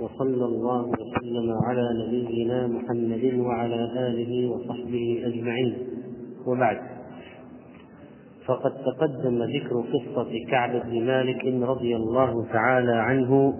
وصلى 0.00 0.44
الله 0.44 0.82
وسلم 0.82 1.52
على 1.66 1.88
نبينا 2.06 2.66
محمد 2.66 3.34
وعلى 3.34 4.08
آله 4.08 4.50
وصحبه 4.50 5.22
أجمعين. 5.24 5.74
وبعد. 6.46 6.78
فقد 8.46 8.72
تقدم 8.72 9.42
ذكر 9.42 9.84
قصة 9.92 10.30
كعب 10.50 10.70
بن 10.86 11.06
مالك 11.06 11.44
رضي 11.68 11.96
الله 11.96 12.46
تعالى 12.52 12.92
عنه 12.92 13.54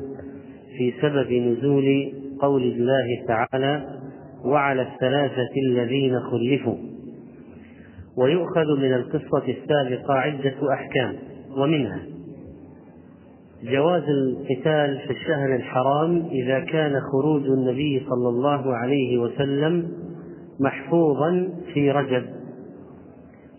في 0.78 0.92
سبب 1.02 1.32
نزول 1.32 2.12
قول 2.40 2.62
الله 2.62 3.24
تعالى 3.26 3.98
وعلى 4.44 4.82
الثلاثة 4.82 5.50
الذين 5.68 6.20
خلفوا 6.20 6.76
ويؤخذ 8.16 8.76
من 8.78 8.92
القصة 8.94 9.44
السابقة 9.48 10.14
عدة 10.14 10.72
أحكام 10.72 11.16
ومنها 11.56 12.17
جواز 13.62 14.02
القتال 14.02 14.98
في 15.06 15.10
الشهر 15.10 15.54
الحرام 15.54 16.28
إذا 16.32 16.60
كان 16.60 17.00
خروج 17.12 17.42
النبي 17.42 18.06
صلى 18.10 18.28
الله 18.28 18.76
عليه 18.76 19.18
وسلم 19.18 19.88
محفوظا 20.60 21.48
في 21.74 21.90
رجب. 21.90 22.24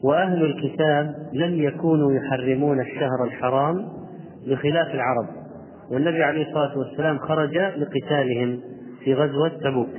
وأهل 0.03 0.45
الكتاب 0.45 1.15
لم 1.33 1.63
يكونوا 1.63 2.13
يحرمون 2.13 2.79
الشهر 2.81 3.23
الحرام 3.23 3.87
بخلاف 4.47 4.87
العرب 4.93 5.27
والنبي 5.91 6.23
عليه 6.23 6.47
الصلاة 6.47 6.77
والسلام 6.77 7.17
خرج 7.17 7.57
لقتالهم 7.57 8.59
في 9.03 9.13
غزوة 9.13 9.49
تبوك. 9.49 9.95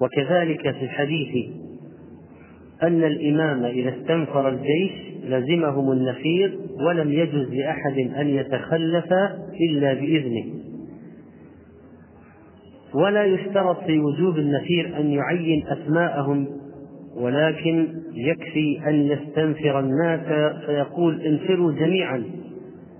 وكذلك 0.00 0.70
في 0.70 0.84
الحديث 0.84 1.50
أن 2.82 3.04
الإمام 3.04 3.64
إذا 3.64 3.90
استنفر 3.90 4.48
الجيش 4.48 5.07
لزمهم 5.24 5.92
النفير 5.92 6.58
ولم 6.86 7.12
يجز 7.12 7.54
لأحد 7.54 7.98
أن 7.98 8.28
يتخلف 8.28 9.12
إلا 9.70 9.94
بإذنه. 9.94 10.44
ولا 12.94 13.24
يشترط 13.24 13.84
في 13.84 13.98
وجوب 13.98 14.38
النفير 14.38 14.96
أن 15.00 15.10
يعين 15.10 15.66
أسماءهم 15.66 16.48
ولكن 17.16 17.88
يكفي 18.14 18.80
أن 18.88 18.94
يستنفر 18.94 19.80
الناس 19.80 20.20
فيقول 20.66 21.20
انفروا 21.20 21.72
جميعا 21.72 22.24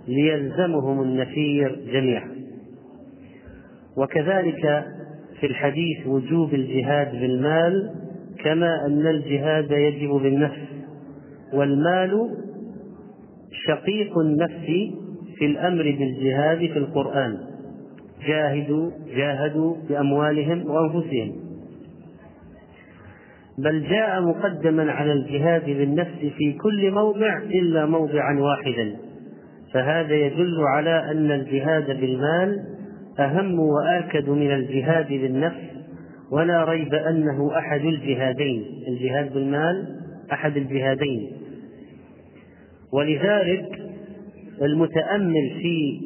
ليلزمهم 0.08 1.02
النفير 1.02 1.80
جميعا. 1.92 2.30
وكذلك 3.96 4.84
في 5.40 5.46
الحديث 5.46 6.06
وجوب 6.06 6.54
الجهاد 6.54 7.12
بالمال 7.12 7.90
كما 8.44 8.86
أن 8.86 9.06
الجهاد 9.06 9.70
يجب 9.70 10.10
بالنفس. 10.10 10.77
والمال 11.52 12.30
شقيق 13.66 14.18
النفس 14.18 14.66
في 15.38 15.46
الأمر 15.46 15.82
بالجهاد 15.82 16.58
في 16.58 16.78
القرآن. 16.78 17.38
جاهدوا 18.26 18.90
جاهدوا 19.16 19.74
بأموالهم 19.88 20.70
وأنفسهم. 20.70 21.32
بل 23.58 23.82
جاء 23.88 24.20
مقدما 24.20 24.92
على 24.92 25.12
الجهاد 25.12 25.64
بالنفس 25.64 26.18
في 26.36 26.52
كل 26.52 26.90
موضع 26.90 27.38
إلا 27.38 27.86
موضعا 27.86 28.38
واحدا. 28.40 28.96
فهذا 29.74 30.14
يدل 30.14 30.60
على 30.76 31.10
أن 31.10 31.30
الجهاد 31.30 32.00
بالمال 32.00 32.64
أهم 33.18 33.60
وآكد 33.60 34.28
من 34.28 34.50
الجهاد 34.54 35.08
بالنفس 35.08 35.68
ولا 36.32 36.64
ريب 36.64 36.94
أنه 36.94 37.58
أحد 37.58 37.80
الجهادين. 37.80 38.64
الجهاد 38.88 39.34
بالمال 39.34 39.86
أحد 40.32 40.56
الجهادين. 40.56 41.37
ولذلك 42.92 43.78
المتأمل 44.62 45.50
في 45.62 46.00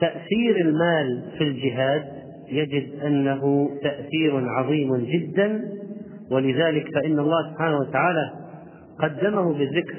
تأثير 0.00 0.56
المال 0.60 1.22
في 1.38 1.44
الجهاد 1.44 2.04
يجد 2.48 3.00
أنه 3.06 3.70
تأثير 3.82 4.48
عظيم 4.48 4.96
جدا 4.96 5.64
ولذلك 6.30 6.94
فإن 6.94 7.18
الله 7.18 7.52
سبحانه 7.52 7.78
وتعالى 7.78 8.32
قدمه 9.00 9.52
بالذكر. 9.58 9.96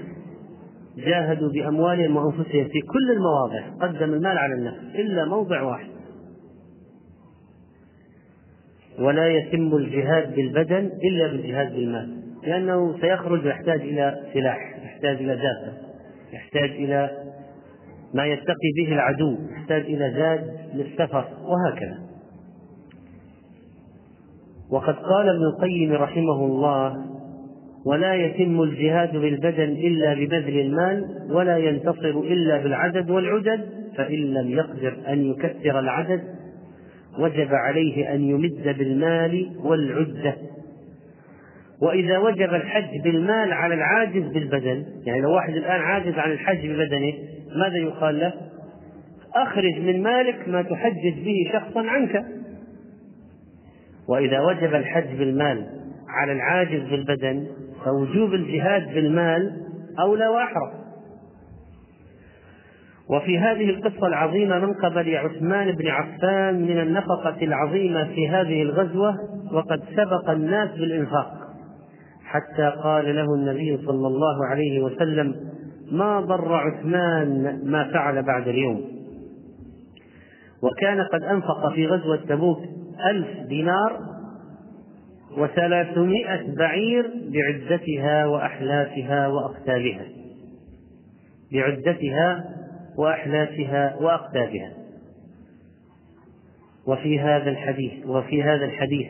جاهدوا 0.97 1.49
بأموالهم 1.49 2.15
وأنفسهم 2.17 2.63
في 2.63 2.79
كل 2.79 3.11
المواضع 3.11 3.87
قدم 3.87 4.13
المال 4.13 4.37
على 4.37 4.53
النفس 4.53 4.95
إلا 4.95 5.25
موضع 5.25 5.61
واحد. 5.61 5.87
ولا 8.99 9.27
يتم 9.27 9.75
الجهاد 9.75 10.35
بالبدن 10.35 10.91
إلا 11.03 11.27
بالجهاد 11.27 11.75
بالمال 11.75 12.21
لأنه 12.43 12.97
سيخرج 13.01 13.45
يحتاج 13.45 13.81
إلى 13.81 14.21
سلاح. 14.33 14.74
يحتاج 15.05 15.25
إلى 15.25 15.35
دابة 15.35 15.77
يحتاج 16.33 16.69
إلى 16.69 17.09
ما 18.13 18.25
يتقي 18.25 18.71
به 18.77 18.93
العدو 18.93 19.37
يحتاج 19.51 19.81
إلى 19.81 20.13
زاد 20.17 20.57
للسفر 20.73 21.25
وهكذا. 21.43 21.99
وقد 24.71 24.95
قال 24.95 25.29
ابن 25.29 25.43
القيم 25.43 25.93
رحمه 25.93 26.45
الله 26.45 27.05
ولا 27.85 28.13
يتم 28.15 28.61
الجهاد 28.61 29.17
بالبدن 29.17 29.63
إلا 29.63 30.13
ببذل 30.13 30.59
المال 30.59 31.27
ولا 31.29 31.57
ينتصر 31.57 32.19
إلا 32.19 32.57
بالعدد 32.57 33.09
والعدد 33.09 33.65
فإن 33.97 34.33
لم 34.33 34.49
يقدر 34.49 34.97
أن 35.07 35.25
يكثر 35.25 35.79
العدد 35.79 36.21
وجب 37.19 37.53
عليه 37.53 38.13
أن 38.13 38.21
يمد 38.21 38.75
بالمال 38.77 39.51
والعدة. 39.63 40.35
وإذا 41.81 42.17
وجب 42.17 42.53
الحج 42.53 43.01
بالمال 43.03 43.53
على 43.53 43.73
العاجز 43.73 44.23
بالبدن 44.23 44.85
يعني 45.05 45.21
لو 45.21 45.31
واحد 45.31 45.53
الآن 45.53 45.81
عاجز 45.81 46.13
عن 46.13 46.31
الحج 46.31 46.67
ببدنه 46.67 47.13
ماذا 47.55 47.77
يقال 47.77 48.19
له؟ 48.19 48.33
أخرج 49.35 49.79
من 49.79 50.03
مالك 50.03 50.49
ما 50.49 50.61
تحجج 50.61 51.25
به 51.25 51.51
شخصا 51.53 51.89
عنك. 51.89 52.25
وإذا 54.07 54.39
وجب 54.39 54.75
الحج 54.75 55.17
بالمال 55.17 55.65
على 56.09 56.31
العاجز 56.31 56.81
بالبدن 56.89 57.47
فوجوب 57.85 58.33
الجهاد 58.33 58.93
بالمال 58.93 59.61
أولى 59.99 60.27
وأحرى. 60.27 60.71
وفي 63.09 63.39
هذه 63.39 63.69
القصة 63.69 64.07
العظيمة 64.07 64.59
منقبة 64.59 65.01
لعثمان 65.01 65.71
بن 65.71 65.87
عفان 65.87 66.61
من 66.61 66.79
النفقة 66.79 67.37
العظيمة 67.41 68.03
في 68.03 68.29
هذه 68.29 68.61
الغزوة 68.61 69.15
وقد 69.51 69.83
سبق 69.95 70.29
الناس 70.29 70.69
بالإنفاق. 70.69 71.44
حتى 72.25 72.73
قال 72.83 73.15
له 73.15 73.35
النبي 73.35 73.77
صلى 73.77 74.07
الله 74.07 74.45
عليه 74.45 74.83
وسلم 74.83 75.35
ما 75.91 76.19
ضر 76.19 76.53
عثمان 76.53 77.61
ما 77.65 77.91
فعل 77.93 78.23
بعد 78.23 78.47
اليوم. 78.47 78.81
وكان 80.61 81.01
قد 81.01 81.23
أنفق 81.23 81.73
في 81.73 81.87
غزوة 81.87 82.19
تبوك 82.29 82.59
ألف 83.09 83.47
دينار 83.47 83.99
وثلاثمائة 85.37 86.55
بعير 86.57 87.11
بعدتها 87.27 88.25
وأحلافها 88.25 89.27
وأقتابها. 89.27 90.05
بعدتها 91.51 92.43
وأحلافها 92.97 93.95
وأقتابها. 94.01 94.71
وفي 96.87 97.19
هذا 97.19 97.49
الحديث 97.49 98.05
وفي 98.05 98.43
هذا 98.43 98.65
الحديث 98.65 99.07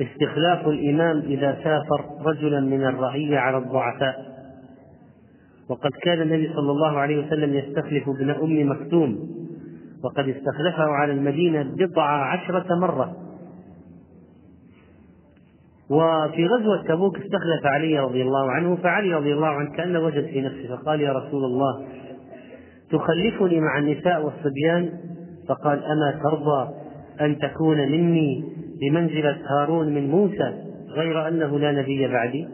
استخلاف 0.00 0.68
الإمام 0.68 1.18
إذا 1.18 1.58
سافر 1.64 2.04
رجلا 2.26 2.60
من 2.60 2.84
الرعية 2.84 3.38
على 3.38 3.58
الضعفاء. 3.58 4.30
وقد 5.68 5.90
كان 6.02 6.22
النبي 6.22 6.52
صلى 6.54 6.70
الله 6.70 6.98
عليه 6.98 7.26
وسلم 7.26 7.54
يستخلف 7.54 8.08
ابن 8.08 8.30
أم 8.30 8.70
مكتوم 8.70 9.18
وقد 10.04 10.28
استخلفه 10.28 10.84
على 10.84 11.12
المدينة 11.12 11.62
بضع 11.62 12.04
عشرة 12.04 12.74
مرة. 12.74 13.16
وفي 15.90 16.46
غزوة 16.46 16.82
تبوك 16.88 17.16
استخلف 17.16 17.66
علي 17.66 17.98
رضي 17.98 18.22
الله 18.22 18.50
عنه 18.50 18.76
فعلي 18.76 19.14
رضي 19.14 19.32
الله 19.32 19.46
عنه 19.46 19.76
كأنه 19.76 20.00
وجد 20.00 20.26
في 20.26 20.40
نفسه 20.40 20.76
فقال 20.76 21.00
يا 21.00 21.12
رسول 21.12 21.44
الله 21.44 21.86
تخلفني 22.90 23.60
مع 23.60 23.78
النساء 23.78 24.24
والصبيان؟ 24.24 24.92
فقال 25.48 25.84
أما 25.84 26.20
ترضى 26.22 26.70
أن 27.20 27.38
تكون 27.38 27.76
مني 27.76 28.44
بمنزلة 28.80 29.38
هارون 29.46 29.94
من 29.94 30.10
موسى 30.10 30.54
غير 30.88 31.28
أنه 31.28 31.58
لا 31.58 31.72
نبي 31.72 32.08
بعدي. 32.08 32.48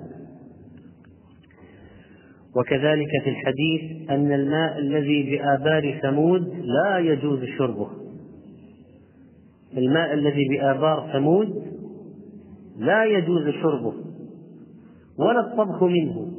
وكذلك 2.57 3.09
في 3.25 3.31
الحديث 3.31 4.11
أن 4.11 4.33
الماء 4.33 4.79
الذي 4.79 5.23
بآبار 5.23 5.99
ثمود 6.03 6.43
لا 6.65 6.99
يجوز 6.99 7.45
شربه. 7.59 7.89
الماء 9.77 10.15
الذي 10.15 10.49
بآبار 10.49 11.11
ثمود 11.13 11.49
لا 12.79 13.05
يجوز 13.05 13.49
شربه 13.63 13.93
ولا 15.19 15.41
الطبخ 15.41 15.83
منه 15.83 16.33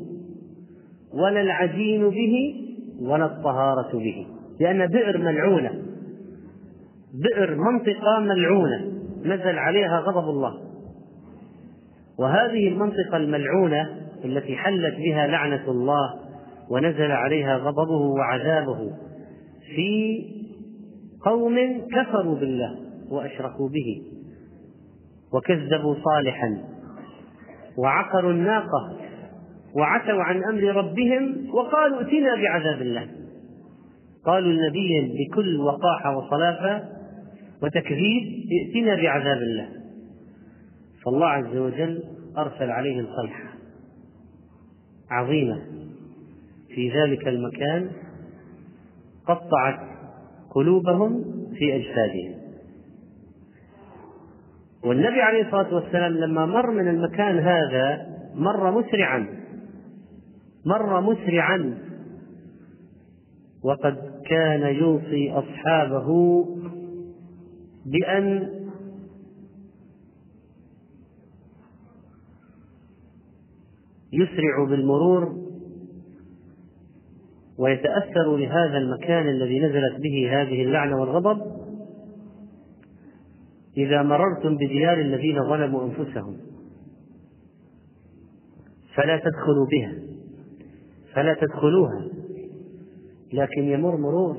ولا 1.13 1.42
العجين 1.42 2.10
به 2.10 2.56
ولا 3.01 3.25
الطهارة 3.25 3.98
به 3.98 4.28
لأن 4.60 4.88
بئر 4.88 5.18
ملعونة 5.18 5.72
بئر 7.13 7.56
منطقة 7.56 8.19
ملعونة. 8.19 8.96
نزل 9.25 9.60
عليها 9.60 10.00
غضب 10.00 10.30
الله. 10.30 10.54
وهذه 12.19 12.68
المنطقة 12.68 13.18
الملعونة 13.18 13.90
التي 14.25 14.56
حلت 14.56 14.96
بها 14.96 15.28
لعنة 15.28 15.72
الله 15.72 16.14
ونزل 16.69 17.12
عليها 17.12 17.58
غضبه 17.58 18.02
وعذابه 18.02 18.92
في 19.75 20.24
قوم 21.25 21.56
كفروا 21.92 22.36
بالله 22.36 22.75
وأشركوا 23.12 23.69
به 23.69 24.02
وكذبوا 25.34 25.96
صالحا 26.04 26.64
وعقروا 27.78 28.31
الناقة 28.31 28.98
وعتوا 29.75 30.24
عن 30.24 30.44
أمر 30.44 30.64
ربهم 30.64 31.50
وقالوا 31.54 32.00
ائتنا 32.00 32.36
بعذاب 32.36 32.81
الله. 32.81 33.08
قالوا 34.25 34.52
النبي 34.52 35.14
بكل 35.18 35.60
وقاحة 35.60 36.18
وصلافة 36.18 36.96
وتكذيب 37.63 38.50
ائتنا 38.51 38.95
بعذاب 38.95 39.38
الله. 39.38 39.69
فالله 41.06 41.27
عز 41.27 41.57
وجل 41.57 42.04
أرسل 42.38 42.69
عليهم 42.69 43.06
صيحه 43.21 43.54
عظيمة. 45.12 45.62
في 46.75 46.89
ذلك 46.89 47.27
المكان 47.27 47.89
قطعت 49.27 49.80
قلوبهم 50.51 51.24
في 51.57 51.75
أجسادهم. 51.75 52.38
والنبي 54.83 55.21
عليه 55.21 55.45
الصلاة 55.45 55.75
والسلام 55.75 56.13
لما 56.13 56.45
مر 56.45 56.71
من 56.71 56.88
المكان 56.88 57.39
هذا 57.39 58.07
مر 58.36 58.71
مسرعا. 58.71 59.27
مر 60.65 61.01
مسرعا. 61.01 61.77
وقد 63.63 63.98
كان 64.30 64.75
يوصي 64.75 65.31
أصحابه 65.31 66.09
بأن 67.88 68.50
يسرعوا 74.13 74.68
بالمرور 74.68 75.48
ويتأثر 77.57 78.38
لهذا 78.38 78.78
المكان 78.78 79.30
الذي 79.30 79.60
نزلت 79.60 80.01
به 80.01 80.42
هذه 80.42 80.63
اللعنة 80.63 81.01
والغضب 81.01 81.42
إذا 83.78 84.04
مررتم 84.04 84.56
بديار 84.56 85.01
الذين 85.01 85.44
ظلموا 85.50 85.86
أنفسهم. 85.86 86.38
فلا 88.95 89.18
تدخلوا 89.18 89.68
بها. 89.72 89.94
فلا 91.13 91.33
تدخلوها. 91.33 92.07
لكن 93.33 93.63
يمر 93.63 93.98
مرور 93.98 94.38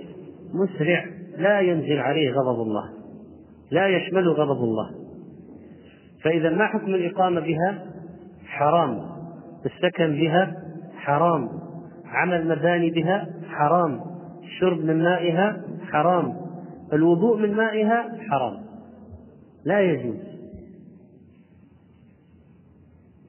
مسرع 0.55 1.07
لا 1.37 1.61
ينزل 1.61 1.99
عليه 1.99 2.33
غضب 2.33 2.63
الله. 2.63 2.98
لا 3.71 3.89
يشمل 3.89 4.29
غضب 4.29 4.65
الله. 4.65 4.91
فإذا 6.25 6.51
ما 6.51 6.67
حكم 6.67 6.95
الإقامة 6.95 7.41
بها؟ 7.41 7.85
حرام. 8.47 9.01
السكن 9.67 10.13
بها؟ 10.13 10.63
حرام. 10.97 11.49
عمل 12.05 12.49
مباني 12.49 12.91
بها؟ 12.91 13.29
حرام. 13.49 14.01
الشرب 14.43 14.85
من 14.85 15.03
مائها؟ 15.03 15.63
حرام. 15.83 16.37
الوضوء 16.93 17.39
من 17.39 17.55
مائها؟ 17.55 18.19
حرام. 18.31 18.57
لا 19.65 19.81
يجوز. 19.81 20.29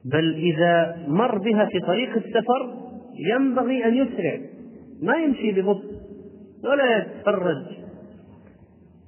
بل 0.04 0.34
إذا 0.34 1.04
مر 1.08 1.38
بها 1.38 1.66
في 1.66 1.80
طريق 1.80 2.16
السفر 2.16 2.74
ينبغي 3.14 3.84
أن 3.84 3.94
يسرع. 3.94 4.40
ما 5.02 5.16
يمشي 5.16 5.52
ببطء 5.52 5.90
ولا 6.64 6.98
يتفرج. 6.98 7.66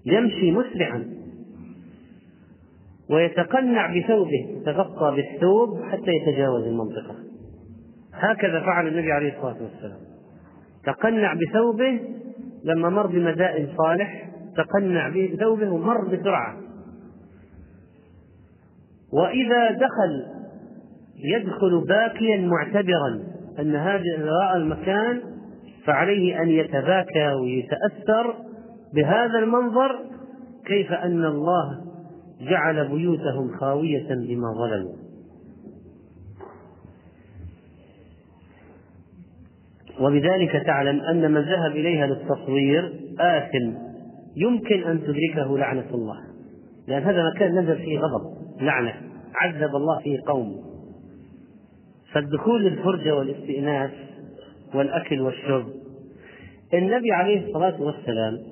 يمشي 0.06 0.50
مسرعا. 0.50 1.21
ويتقنع 3.12 3.86
بثوبه 3.86 4.60
يتغطى 4.60 5.16
بالثوب 5.16 5.82
حتى 5.82 6.10
يتجاوز 6.10 6.66
المنطقة. 6.66 7.14
هكذا 8.14 8.60
فعل 8.60 8.86
النبي 8.88 9.12
عليه 9.12 9.36
الصلاة 9.36 9.56
والسلام. 9.62 9.98
تقنع 10.84 11.34
بثوبه 11.34 12.00
لما 12.64 12.88
مر 12.88 13.06
بمدائن 13.06 13.68
صالح 13.76 14.30
تقنع 14.56 15.08
بثوبه 15.08 15.70
ومر 15.70 16.08
بسرعة. 16.08 16.56
وإذا 19.12 19.70
دخل 19.70 20.42
يدخل 21.24 21.84
باكيا 21.88 22.36
معتبرا 22.36 23.22
أن 23.58 23.76
هذا 23.76 24.02
المكان 24.54 25.20
فعليه 25.84 26.42
أن 26.42 26.48
يتباكى 26.48 27.32
ويتأثر 27.32 28.34
بهذا 28.94 29.38
المنظر 29.38 29.98
كيف 30.66 30.92
أن 30.92 31.24
الله 31.24 31.91
جعل 32.50 32.88
بيوتهم 32.88 33.56
خاوية 33.60 34.08
بما 34.08 34.52
ظلموا. 34.58 34.96
وبذلك 40.00 40.62
تعلم 40.66 41.00
أن 41.00 41.32
من 41.32 41.40
ذهب 41.40 41.70
إليها 41.70 42.06
للتصوير 42.06 42.92
آثم. 43.20 43.74
يمكن 44.36 44.82
أن 44.82 45.00
تدركه 45.00 45.58
لعنة 45.58 45.94
الله. 45.94 46.16
لأن 46.88 47.02
هذا 47.02 47.30
مكان 47.34 47.58
نزل 47.58 47.76
فيه 47.76 47.98
غضب 47.98 48.62
لعنة. 48.62 48.94
عذب 49.34 49.76
الله 49.76 50.00
فيه 50.02 50.18
قوم. 50.26 50.72
فالدخول 52.12 52.64
للفرجة 52.64 53.16
والاستئناس 53.16 53.90
والأكل 54.74 55.20
والشرب. 55.20 55.66
النبي 56.74 57.12
عليه 57.12 57.46
الصلاة 57.46 57.82
والسلام 57.82 58.51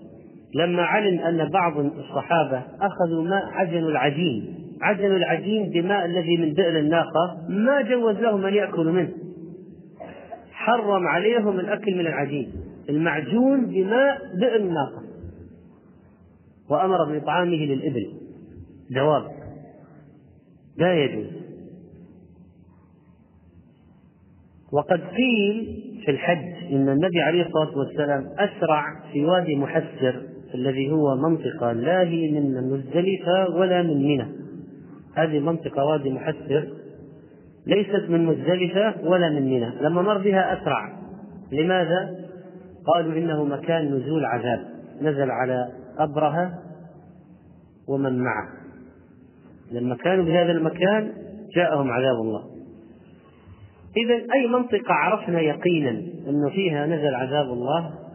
لما 0.55 0.83
علم 0.83 1.21
أن 1.21 1.49
بعض 1.49 1.79
الصحابة 1.79 2.63
أخذوا 2.81 3.25
ماء 3.25 3.47
عجنوا 3.47 3.91
العجين 3.91 4.61
عجنوا 4.83 5.17
العجين 5.17 5.71
بماء 5.71 6.05
الذي 6.07 6.37
من 6.37 6.53
بئر 6.53 6.79
الناقة 6.79 7.47
ما 7.49 7.83
جوز 7.83 8.17
لهم 8.17 8.47
أن 8.47 8.55
يأكلوا 8.55 8.93
منه. 8.93 9.13
حرم 10.53 11.07
عليهم 11.07 11.61
الأكل 11.61 11.95
من 11.95 12.01
العجين 12.01 12.53
المعجون 12.89 13.67
بماء 13.67 14.19
بئر 14.41 14.57
الناقة. 14.57 15.03
وأمر 16.71 17.05
بإطعامه 17.05 17.57
للإبل. 17.57 18.13
جواب 18.91 19.25
لا 20.77 20.95
يجوز. 21.05 21.27
وقد 24.73 25.01
قيل 25.01 25.83
في 26.05 26.11
الحج 26.11 26.73
إن 26.73 26.89
النبي 26.89 27.21
عليه 27.21 27.47
الصلاة 27.47 27.79
والسلام 27.79 28.27
أسرع 28.39 28.85
في 29.13 29.25
وادي 29.25 29.57
محسر 29.57 30.23
الذي 30.55 30.91
هو 30.91 31.17
منطقة 31.17 31.73
لا 31.73 32.01
هي 32.01 32.31
من 32.31 32.71
مزدلفه 32.71 33.57
ولا 33.57 33.83
من 33.83 33.97
منى. 33.97 34.27
هذه 35.17 35.39
منطقة 35.39 35.85
وادي 35.85 36.11
محسر 36.11 36.69
ليست 37.67 38.05
من 38.09 38.27
مزدلفة 38.27 38.95
ولا 39.05 39.29
من 39.29 39.43
منى. 39.43 39.71
لما 39.81 40.03
مر 40.03 40.19
بها 40.19 40.53
أسرع. 40.53 40.99
لماذا؟ 41.53 42.11
قالوا 42.87 43.13
إنه 43.13 43.45
مكان 43.45 43.95
نزول 43.95 44.25
عذاب. 44.25 44.61
نزل 45.03 45.31
على 45.31 45.69
أبرهة 45.99 46.53
ومن 47.89 48.19
معه. 48.19 48.49
لما 49.73 49.97
كانوا 49.97 50.25
بهذا 50.25 50.53
المكان 50.53 51.13
جاءهم 51.57 51.91
عذاب 51.91 52.17
الله. 52.21 52.45
إذا 53.97 54.15
أي 54.15 54.47
منطقة 54.49 54.95
عرفنا 54.95 55.41
يقينا 55.41 55.91
أن 56.29 56.51
فيها 56.51 56.87
نزل 56.87 57.15
عذاب 57.15 57.47
الله؟ 57.47 58.10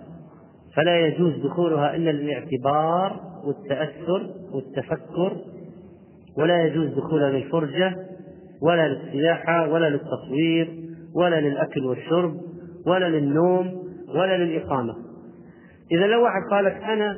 فلا 0.76 1.00
يجوز 1.08 1.34
دخولها 1.46 1.96
إلا 1.96 2.12
للاعتبار 2.12 3.20
والتأثر 3.46 4.30
والتفكر 4.54 5.38
ولا 6.38 6.66
يجوز 6.66 6.90
دخولها 6.90 7.30
للفرجة 7.30 7.96
ولا 8.62 8.88
للسياحة 8.88 9.70
ولا 9.70 9.90
للتصوير 9.90 10.86
ولا 11.16 11.42
للأكل 11.42 11.86
والشرب 11.86 12.38
ولا 12.88 13.10
للنوم 13.10 13.84
ولا 14.16 14.38
للإقامة. 14.38 14.96
إذا 15.92 16.08
لو 16.08 16.24
واحد 16.24 16.42
قال 16.52 16.66
لك 16.66 16.84
أنا 16.84 17.16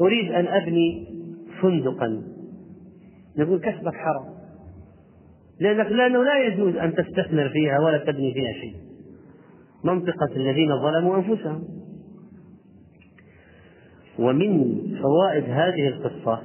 أريد 0.00 0.32
أن 0.32 0.46
أبني 0.46 1.06
فندقا 1.62 2.22
نقول 3.38 3.60
كسبك 3.60 3.94
حرام 3.94 4.40
لأنك 5.60 5.86
لأنه 5.86 6.24
لا 6.24 6.46
يجوز 6.46 6.76
أن 6.76 6.94
تستثمر 6.94 7.48
فيها 7.48 7.80
ولا 7.80 7.98
تبني 7.98 8.34
فيها 8.34 8.52
شيء. 8.52 8.74
منطقة 9.84 10.36
الذين 10.36 10.82
ظلموا 10.82 11.16
أنفسهم. 11.16 11.79
ومن 14.20 14.80
فوائد 15.02 15.44
هذه 15.44 15.88
القصة 15.88 16.42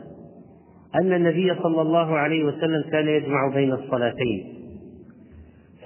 أن 0.96 1.14
النبي 1.14 1.56
صلى 1.64 1.82
الله 1.82 2.18
عليه 2.18 2.44
وسلم 2.44 2.84
كان 2.92 3.08
يجمع 3.08 3.52
بين 3.54 3.74
الصلاتين 3.74 4.56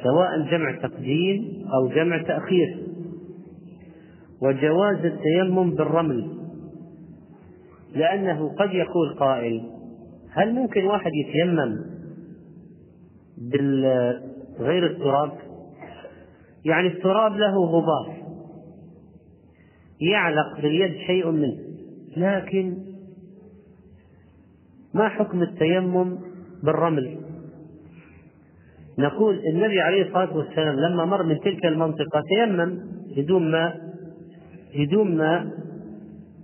سواء 0.03 0.41
جمع 0.51 0.77
تقديم 0.81 1.65
أو 1.73 1.87
جمع 1.87 2.21
تأخير. 2.21 2.77
وجواز 4.41 5.05
التيمم 5.05 5.75
بالرمل 5.75 6.27
لأنه 7.95 8.55
قد 8.55 8.73
يقول 8.73 9.13
قائل 9.19 9.61
هل 10.31 10.53
ممكن 10.53 10.85
واحد 10.85 11.11
يتيمم 11.13 11.75
غير 14.59 14.85
التراب؟ 14.85 15.31
يعني 16.65 16.87
التراب 16.87 17.37
له 17.37 17.65
غبار 17.65 18.15
يعلق 20.01 20.61
باليد 20.61 20.97
شيء 21.07 21.31
منه. 21.31 21.68
لكن 22.17 22.77
ما 24.93 25.09
حكم 25.09 25.41
التيمم 25.41 26.17
بالرمل؟ 26.63 27.17
نقول 28.99 29.39
النبي 29.53 29.81
عليه 29.81 30.01
الصلاة 30.07 30.37
والسلام 30.37 30.75
لما 30.75 31.05
مر 31.05 31.23
من 31.23 31.39
تلك 31.39 31.65
المنطقة 31.65 32.21
تيمم 32.29 32.79
بدون 33.17 33.51
ماء 33.51 33.89
بدون 34.75 35.17
ماء 35.17 35.45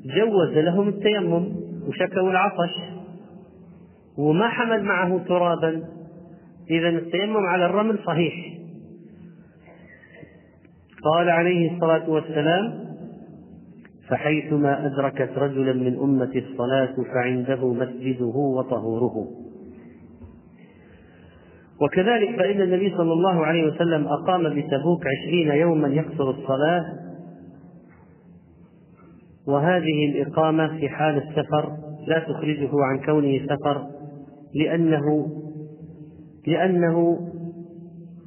جوز 0.05 0.57
لهم 0.57 0.87
التيمم 0.87 1.55
وشكوا 1.87 2.29
العطش 2.31 2.73
وما 4.17 4.47
حمل 4.47 4.83
معه 4.83 5.17
ترابا. 5.27 5.83
إذا 6.69 6.89
التيمم 6.89 7.45
على 7.45 7.65
الرمل 7.65 7.99
صحيح. 8.05 8.33
قال 11.03 11.29
عليه 11.29 11.71
الصلاة 11.75 12.09
والسلام 12.09 12.84
فحيثما 14.09 14.85
أدركت 14.85 15.37
رجلا 15.37 15.73
من 15.73 15.99
أمة 15.99 16.31
الصلاة 16.35 16.95
فعنده 17.13 17.73
مسجده 17.73 18.35
وطهوره. 18.35 19.27
وكذلك 21.81 22.35
فإن 22.37 22.61
النبي 22.61 22.89
صلى 22.97 23.13
الله 23.13 23.45
عليه 23.45 23.67
وسلم 23.67 24.07
أقام 24.07 24.43
بتبوك 24.43 25.03
عشرين 25.07 25.51
يوما 25.51 25.87
يقصر 25.87 26.29
الصلاة 26.29 26.85
وهذه 29.47 30.11
الإقامة 30.11 30.79
في 30.79 30.89
حال 30.89 31.17
السفر 31.17 31.71
لا 32.07 32.19
تخرجه 32.19 32.69
عن 32.73 32.99
كونه 33.05 33.45
سفر 33.45 33.87
لأنه 34.55 35.27
لأنه 36.47 37.19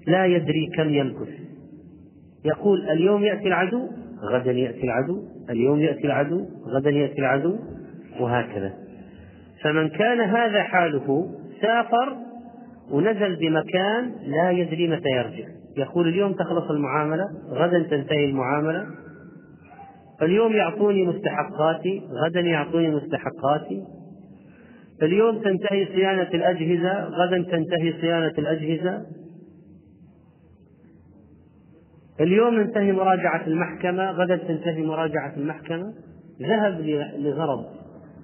لا 0.06 0.26
يدري 0.26 0.70
كم 0.76 0.88
يمكث. 0.88 1.28
يقول 2.44 2.88
اليوم 2.90 3.24
يأتي 3.24 3.48
العدو 3.48 3.88
غدا 4.32 4.52
يأتي 4.52 4.82
العدو. 4.82 5.22
اليوم 5.50 5.80
يأتي 5.80 6.06
العدو 6.06 6.46
غدا 6.66 6.90
يأتي 6.90 7.18
العدو 7.18 7.56
وهكذا. 8.20 8.72
فمن 9.62 9.88
كان 9.88 10.20
هذا 10.20 10.62
حاله 10.62 11.28
سافر 11.62 12.16
ونزل 12.90 13.36
بمكان 13.36 14.12
لا 14.26 14.50
يدري 14.50 14.88
متى 14.88 15.08
يرجع. 15.08 15.48
يقول 15.76 16.08
اليوم 16.08 16.32
تخلص 16.32 16.70
المعاملة 16.70 17.24
غدا 17.50 17.82
تنتهي 17.82 18.24
المعاملة. 18.24 18.86
اليوم 20.22 20.52
يعطوني 20.52 21.06
مستحقاتي 21.06 22.02
غدا 22.24 22.40
يعطوني 22.40 22.90
مستحقاتي. 22.90 23.82
اليوم 25.02 25.38
تنتهي 25.38 25.86
صيانة 25.86 26.28
الأجهزة 26.34 27.04
غدا 27.04 27.42
تنتهي 27.42 27.92
صيانة 28.00 28.34
الأجهزة. 28.38 29.02
اليوم 32.20 32.54
ننتهي 32.54 32.92
مراجعة 32.92 33.46
المحكمة؟ 33.46 34.10
غدا 34.10 34.36
تنتهي 34.36 34.82
مراجعة 34.82 35.36
المحكمة؟ 35.36 35.94
ذهب 36.42 36.80
لغرض. 37.18 37.64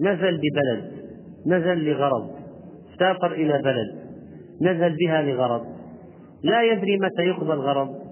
نزل 0.00 0.40
ببلد. 0.40 0.92
نزل 1.46 1.84
لغرض. 1.84 2.30
سافر 2.98 3.32
إلى 3.32 3.62
بلد. 3.62 4.04
نزل 4.62 4.96
بها 4.96 5.22
لغرض. 5.22 5.66
لا 6.44 6.62
يدري 6.62 6.98
متى 6.98 7.22
يقضى 7.22 7.52
الغرض 7.52 8.04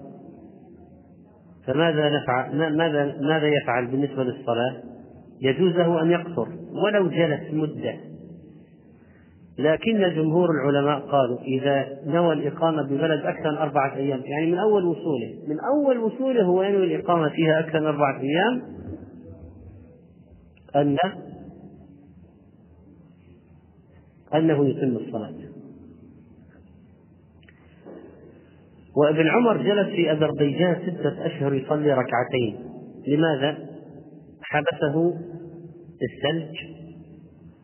فماذا 1.67 2.11
نفعل 2.11 2.77
ماذا 2.77 3.17
ماذا 3.21 3.47
يفعل 3.47 3.87
بالنسبة 3.87 4.25
للصلاة؟ 4.25 4.75
يجوز 5.43 5.73
له 5.73 6.03
أن 6.03 6.11
يقصر. 6.11 6.49
ولو 6.85 7.09
جلس 7.09 7.53
مدة. 7.53 7.95
لكن 9.59 10.15
جمهور 10.15 10.51
العلماء 10.51 11.01
قالوا 11.01 11.39
إذا 11.41 11.99
نوى 12.07 12.35
الإقامة 12.35 12.83
ببلد 12.83 13.27
أكثر 13.27 13.51
من 13.51 13.57
أربعة 13.57 13.97
أيام 13.97 14.21
يعني 14.25 14.53
من 14.53 14.59
أول 14.59 14.85
وصوله 14.85 15.35
من 15.49 15.57
أول 15.61 15.99
وصوله 15.99 16.43
هو 16.43 16.63
ينوي 16.63 16.85
الإقامة 16.85 17.29
فيها 17.29 17.61
أكثر 17.61 17.81
من 17.81 17.87
أربعة 17.87 18.21
أيام 18.21 18.63
أن 20.77 20.97
أنه 24.35 24.69
يتم 24.69 24.97
الصلاة 24.97 25.35
وابن 28.97 29.29
عمر 29.29 29.57
جلس 29.57 29.89
في 29.89 30.13
أذربيجان 30.13 30.77
ستة 30.83 31.27
أشهر 31.27 31.55
يصلي 31.55 31.93
ركعتين 31.93 32.57
لماذا؟ 33.09 33.59
حبسه 34.43 35.15
الثلج 36.03 36.57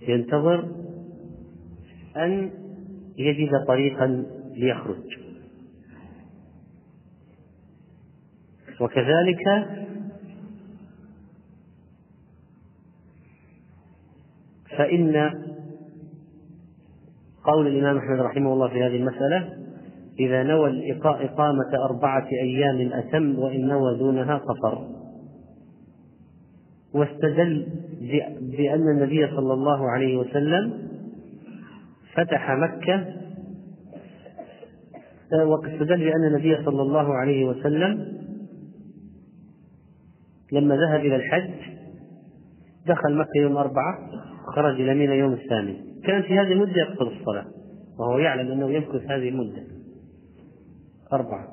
ينتظر 0.09 0.78
أن 2.19 2.51
يجد 3.19 3.51
طريقا 3.69 4.25
ليخرج. 4.55 5.19
وكذلك 8.81 9.69
فإن 14.79 15.31
قول 17.45 17.67
الإمام 17.67 17.99
أحمد 17.99 18.21
رحمه 18.21 18.53
الله 18.53 18.69
في 18.69 18.83
هذه 18.83 18.97
المسألة 18.97 19.59
إذا 20.21 20.43
نوى 20.43 20.93
إقامة 21.03 21.85
أربعة 21.85 22.27
أيام 22.43 22.93
أتم 22.93 23.39
وإن 23.39 23.67
نوى 23.69 23.99
دونها 23.99 24.39
قصر. 24.39 24.79
واستدل 26.95 27.67
بأن 28.41 28.89
النبي 28.89 29.27
صلى 29.27 29.53
الله 29.53 29.91
عليه 29.91 30.17
وسلم 30.17 30.88
فتح 32.19 32.51
مكة 32.51 33.07
واستدل 35.33 35.97
بأن 35.97 36.25
النبي 36.25 36.65
صلى 36.65 36.83
الله 36.83 37.15
عليه 37.15 37.45
وسلم 37.45 38.19
لما 40.53 40.77
ذهب 40.77 41.01
إلى 41.01 41.17
الحج 41.17 41.51
دخل 42.87 43.15
مكة 43.17 43.37
يوم 43.37 43.57
أربعة 43.57 44.11
خرج 44.57 44.81
إلى 44.81 44.95
ميناء 44.95 45.17
يوم 45.17 45.33
الثامن. 45.33 45.77
كان 46.05 46.23
في 46.23 46.39
هذه 46.39 46.53
المدة 46.53 46.73
يقصر 46.77 47.07
الصلاة 47.07 47.47
وهو 47.99 48.19
يعلم 48.19 48.53
أنه 48.53 48.71
يمكث 48.71 49.11
هذه 49.11 49.29
المدة. 49.29 49.63
أربعة 51.13 51.49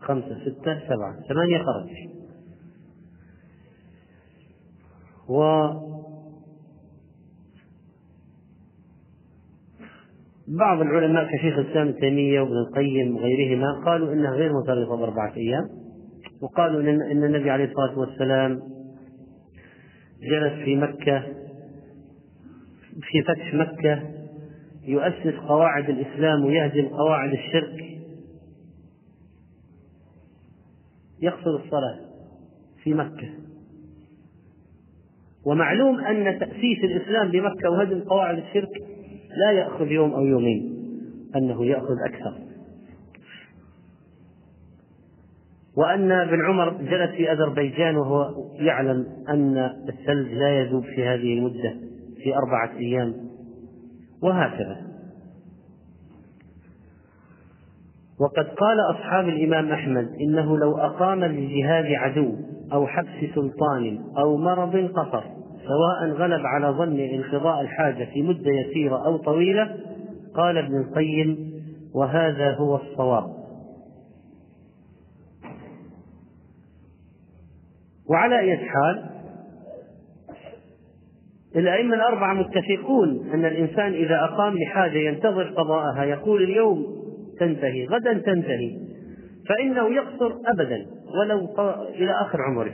خمسة 0.00 0.40
ستة 0.40 0.80
سبعة 0.88 1.20
ثمانية 1.28 1.58
خرج. 1.58 1.90
و 5.28 5.42
بعض 10.48 10.80
العلماء 10.80 11.36
كشيخ 11.36 11.58
الإسلام 11.58 11.88
ابن 11.88 12.00
تيمية 12.00 12.40
وابن 12.40 12.56
القيم 12.56 13.16
وغيرهما 13.16 13.82
قالوا 13.84 14.12
إنها 14.12 14.30
غير 14.30 14.52
مرتبطه 14.52 14.96
بأربعة 14.96 15.36
أيام 15.36 15.68
وقالوا 16.42 16.80
إن 17.12 17.24
النبي 17.24 17.50
عليه 17.50 17.64
الصلاة 17.64 17.98
والسلام 17.98 18.62
جلس 20.22 20.64
في 20.64 20.76
مكة 20.76 21.22
في 23.02 23.22
فتح 23.22 23.54
مكة 23.54 24.02
يؤسس 24.84 25.38
قواعد 25.48 25.90
الإسلام 25.90 26.44
ويهدم 26.44 26.88
قواعد 26.88 27.32
الشرك. 27.32 27.84
يقصد 31.22 31.60
الصلاة 31.64 32.00
في 32.82 32.94
مكة. 32.94 33.28
ومعلوم 35.46 36.00
أن 36.00 36.38
تأسيس 36.38 36.78
الإسلام 36.84 37.30
بمكة 37.30 37.70
وهدم 37.70 38.00
قواعد 38.00 38.38
الشرك 38.38 38.91
لا 39.36 39.52
يأخذ 39.52 39.86
يوم 39.86 40.14
أو 40.14 40.24
يومين 40.24 40.72
أنه 41.36 41.64
يأخذ 41.64 41.96
أكثر. 42.06 42.38
وأن 45.76 46.12
ابن 46.12 46.44
عمر 46.44 46.70
جلس 46.70 47.10
في 47.16 47.32
أذربيجان 47.32 47.96
وهو 47.96 48.30
يعلم 48.54 49.06
أن 49.28 49.58
الثلج 49.88 50.32
لا 50.32 50.60
يذوب 50.60 50.84
في 50.84 51.08
هذه 51.08 51.38
المدة 51.38 51.74
في 52.22 52.36
أربعة 52.36 52.78
أيام 52.78 53.14
وهكذا. 54.22 54.92
وقد 58.20 58.46
قال 58.46 58.76
أصحاب 58.90 59.28
الإمام 59.28 59.72
أحمد 59.72 60.08
إنه 60.20 60.58
لو 60.58 60.78
أقام 60.78 61.24
لجهاد 61.24 61.86
عدو 61.86 62.36
أو 62.72 62.86
حبس 62.86 63.34
سلطان 63.34 64.04
أو 64.18 64.36
مرض 64.36 64.76
قصر 64.76 65.24
سواء 65.66 66.10
غلب 66.10 66.46
على 66.46 66.66
ظن 66.66 67.00
انقضاء 67.00 67.60
الحاجة 67.60 68.04
في 68.04 68.22
مدة 68.22 68.50
يسيرة 68.50 69.06
أو 69.06 69.16
طويلة 69.16 69.76
قال 70.34 70.58
ابن 70.58 70.80
القيم 70.80 71.52
وهذا 71.94 72.54
هو 72.54 72.76
الصواب. 72.76 73.42
وعلى 78.10 78.38
أي 78.38 78.56
حال 78.56 79.04
الأئمة 81.56 81.94
الأربعة 81.94 82.34
متفقون 82.34 83.30
أن 83.34 83.44
الإنسان 83.44 83.92
إذا 83.92 84.24
أقام 84.24 84.54
لحاجة 84.58 84.98
ينتظر 84.98 85.44
قضاءها 85.44 86.04
يقول 86.04 86.42
اليوم 86.42 86.86
تنتهي 87.40 87.86
غدا 87.86 88.12
تنتهي 88.12 88.78
فإنه 89.48 89.94
يقصر 89.94 90.32
أبدا 90.46 90.86
ولو 91.20 91.48
إلى 91.94 92.10
آخر 92.10 92.38
عمره. 92.42 92.72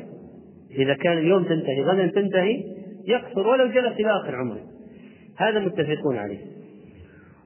إذا 0.70 0.94
كان 0.94 1.18
اليوم 1.18 1.42
تنتهي 1.44 1.82
غدا 1.82 2.06
تنتهي 2.06 2.77
يقصر 3.08 3.48
ولو 3.48 3.66
جلس 3.66 4.00
إلى 4.00 4.10
آخر 4.20 4.36
عمره. 4.36 4.60
هذا 5.36 5.58
متفقون 5.58 6.16
عليه. 6.16 6.38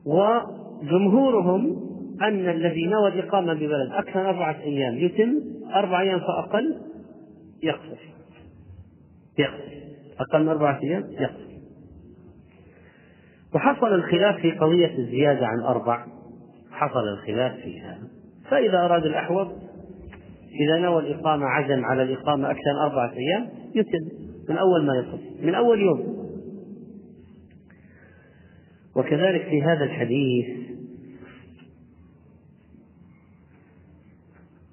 وجمهورهم 0.06 1.92
أن 2.22 2.48
الذي 2.48 2.86
نوى 2.86 3.08
الإقامة 3.08 3.54
ببلد 3.54 3.92
أكثر 3.92 4.20
من 4.20 4.26
أربعة 4.26 4.60
أيام 4.60 4.94
يتم 4.94 5.40
أربع 5.74 6.00
أيام 6.00 6.20
فأقل 6.20 6.76
يقصر. 7.62 8.00
يقصر. 9.38 9.72
أقل 10.20 10.42
من 10.42 10.48
أربعة 10.48 10.80
أيام 10.82 11.04
يقصر. 11.10 11.52
وحصل 13.54 13.94
الخلاف 13.94 14.36
في 14.36 14.50
قضية 14.50 14.98
الزيادة 14.98 15.46
عن 15.46 15.60
أربع. 15.60 16.06
حصل 16.70 17.08
الخلاف 17.08 17.56
فيها. 17.56 17.98
فإذا 18.50 18.78
أراد 18.84 19.04
الأحوط 19.04 19.48
إذا 20.66 20.78
نوى 20.78 21.02
الإقامة 21.02 21.46
عزم 21.46 21.84
على 21.84 22.02
الإقامة 22.02 22.50
أكثر 22.50 22.72
من 22.74 22.90
أربعة 22.90 23.12
أيام 23.12 23.48
يتم. 23.74 24.21
من 24.48 24.56
أول 24.56 24.86
ما 24.86 24.92
يصل 24.96 25.46
من 25.46 25.54
أول 25.54 25.80
يوم. 25.80 26.22
وكذلك 28.96 29.42
في 29.42 29.62
هذا 29.62 29.84
الحديث 29.84 30.46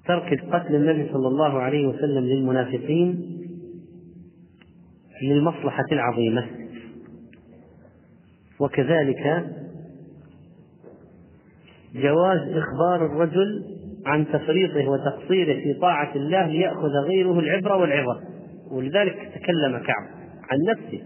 ترك 0.06 0.44
قتل 0.52 0.74
النبي 0.74 1.12
صلى 1.12 1.28
الله 1.28 1.58
عليه 1.58 1.86
وسلم 1.86 2.24
للمنافقين 2.24 3.36
للمصلحة 5.22 5.86
العظيمة. 5.92 6.46
وكذلك 8.60 9.46
جواز 11.94 12.38
إخبار 12.38 13.06
الرجل 13.06 13.64
عن 14.06 14.26
تفريطه 14.26 14.88
وتقصيره 14.88 15.62
في 15.62 15.74
طاعة 15.80 16.14
الله 16.16 16.46
ليأخذ 16.46 16.90
غيره 17.06 17.38
العبرة 17.38 17.76
والعظة. 17.76 18.29
ولذلك 18.70 19.32
تكلم 19.34 19.78
كعب 19.78 20.06
عن 20.50 20.58
نفسه. 20.68 21.02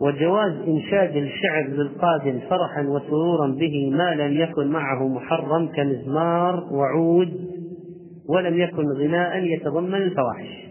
وجواز 0.00 0.52
إنشاد 0.52 1.16
الشعر 1.16 1.68
للقادم 1.68 2.40
فرحا 2.50 2.82
وسرورا 2.82 3.46
به 3.46 3.90
ما 3.90 4.14
لم 4.14 4.40
يكن 4.40 4.66
معه 4.66 5.08
محرم 5.08 5.66
كمزمار 5.66 6.68
وعود 6.72 7.48
ولم 8.28 8.58
يكن 8.58 8.84
غناء 8.88 9.38
يتضمن 9.38 9.94
الفواحش. 9.94 10.68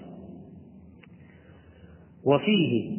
وفيه 2.25 2.97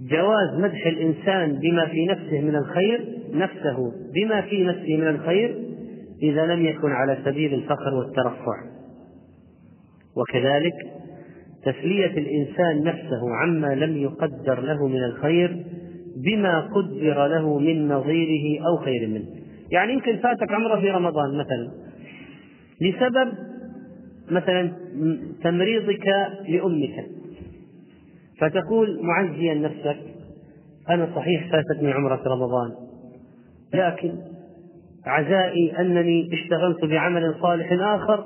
جواز 0.00 0.60
مدح 0.60 0.86
الإنسان 0.86 1.58
بما 1.58 1.86
في 1.86 2.06
نفسه 2.06 2.40
من 2.40 2.56
الخير 2.56 3.04
نفسه 3.32 3.92
بما 4.14 4.40
في 4.40 4.64
نفسه 4.64 4.96
من 4.96 5.08
الخير 5.08 5.58
إذا 6.22 6.46
لم 6.46 6.66
يكن 6.66 6.92
على 6.92 7.18
سبيل 7.24 7.54
الفخر 7.54 7.94
والترفع. 7.94 8.73
وكذلك 10.16 10.74
تسلية 11.64 12.18
الإنسان 12.18 12.84
نفسه 12.84 13.36
عما 13.42 13.74
لم 13.74 13.96
يقدر 13.96 14.60
له 14.60 14.88
من 14.88 15.04
الخير 15.04 15.64
بما 16.16 16.60
قدر 16.60 17.26
له 17.26 17.58
من 17.58 17.88
نظيره 17.88 18.66
أو 18.66 18.84
خير 18.84 19.08
منه. 19.08 19.26
يعني 19.72 19.92
يمكن 19.92 20.16
فاتك 20.16 20.52
عمره 20.52 20.80
في 20.80 20.90
رمضان 20.90 21.38
مثلا. 21.38 21.70
لسبب 22.80 23.32
مثلا 24.30 24.72
تمريضك 25.42 26.06
لأمك. 26.48 27.06
فتقول 28.40 28.98
معزيا 29.02 29.54
نفسك 29.54 29.96
أنا 30.90 31.08
صحيح 31.16 31.52
فاتتني 31.52 31.92
عمرة 31.92 32.22
رمضان 32.26 32.70
لكن 33.74 34.12
عزائي 35.06 35.78
أنني 35.80 36.28
اشتغلت 36.32 36.84
بعمل 36.84 37.34
صالح 37.42 37.72
آخر 37.72 38.24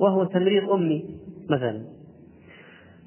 وهو 0.00 0.24
تمريض 0.24 0.70
أمي 0.70 1.04
مثلا. 1.50 1.80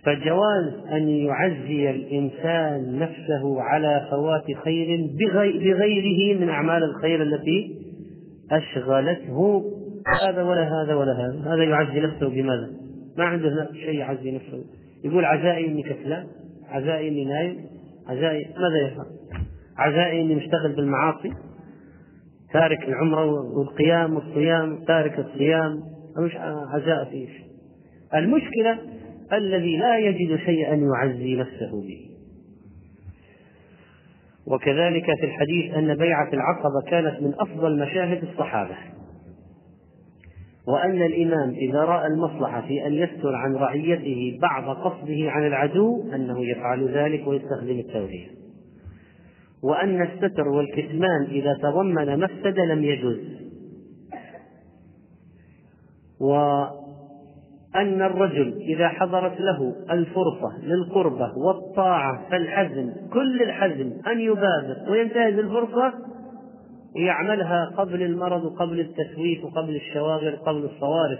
فجواز 0.05 0.73
أن 0.91 1.07
يعزي 1.09 1.89
الإنسان 1.89 2.99
نفسه 2.99 3.61
على 3.61 4.07
فوات 4.11 4.45
خير 4.63 5.09
بغيره 5.19 6.39
من 6.39 6.49
أعمال 6.49 6.83
الخير 6.83 7.23
التي 7.23 7.75
أشغلته. 8.51 9.63
هذا 10.21 10.43
ولا 10.43 10.83
هذا 10.83 10.95
ولا 10.95 11.11
هذا. 11.11 11.53
هذا 11.53 11.63
يعزي 11.63 11.99
نفسه 11.99 12.29
بماذا؟ 12.29 12.69
ما 13.17 13.23
عنده 13.23 13.69
شيء 13.73 13.95
يعزي 13.95 14.31
نفسه. 14.31 14.63
يقول 15.03 15.25
عزائي 15.25 15.67
إني 15.67 15.83
كسلان 15.83 16.27
عزائي 16.69 17.09
إني 17.09 17.25
نايم 17.25 17.57
عزائي 18.07 18.45
ماذا 18.45 18.87
يفعل؟ 18.87 19.05
عزائي 19.77 20.21
إني 20.21 20.35
مشتغل 20.35 20.75
بالمعاصي 20.75 21.31
تارك 22.53 22.87
العمرة 22.87 23.25
والقيام 23.57 24.15
والصيام 24.15 24.83
تارك 24.87 25.19
الصيام. 25.19 25.79
مش 26.17 26.35
عزاء 26.73 27.05
فيه. 27.11 27.27
المشكلة 28.13 28.77
الذي 29.33 29.77
لا 29.77 29.97
يجد 29.97 30.39
شيئا 30.39 30.75
يعزي 30.75 31.35
نفسه 31.35 31.81
به. 31.81 32.09
وكذلك 34.47 35.05
في 35.05 35.25
الحديث 35.25 35.73
أن 35.73 35.95
بيعة 35.95 36.29
العقبة 36.33 36.81
كانت 36.87 37.21
من 37.21 37.33
أفضل 37.39 37.79
مشاهد 37.79 38.23
الصحابة. 38.23 38.75
وأن 40.67 41.01
الإمام 41.01 41.49
إذا 41.49 41.79
رأى 41.79 42.07
المصلحة 42.07 42.61
في 42.61 42.87
أن 42.87 42.93
يستر 42.93 43.35
عن 43.35 43.55
رعيته 43.55 44.39
بعض 44.41 44.77
قصده 44.77 45.31
عن 45.31 45.47
العدو 45.47 46.13
أنه 46.15 46.45
يفعل 46.45 46.89
ذلك 46.89 47.27
ويستخدم 47.27 47.79
التوحيد 47.79 48.27
وأن 49.63 50.01
الستر 50.01 50.47
والكتمان 50.47 51.23
إذا 51.31 51.53
تضمن 51.53 52.19
مفسدة 52.19 52.65
لم 52.65 52.83
يجوز. 52.83 53.42
وأن 56.23 58.01
الرجل 58.01 58.53
إذا 58.61 58.87
حضرت 58.87 59.41
له 59.41 59.75
الفرصة 59.91 60.57
للقربة 60.63 61.37
والطاعة 61.37 62.29
فالحزم 62.29 62.91
كل 63.13 63.41
الحزم 63.41 63.91
أن 64.07 64.19
يبادر 64.19 64.91
وينتهز 64.91 65.39
الفرصة 65.39 65.93
ويعملها 66.95 67.65
قبل 67.77 68.03
المرض 68.03 68.45
وقبل 68.45 68.79
التسويف 68.79 69.43
وقبل 69.43 69.75
الشواغل 69.75 70.35
قبل 70.35 70.65
الصوارف. 70.65 71.19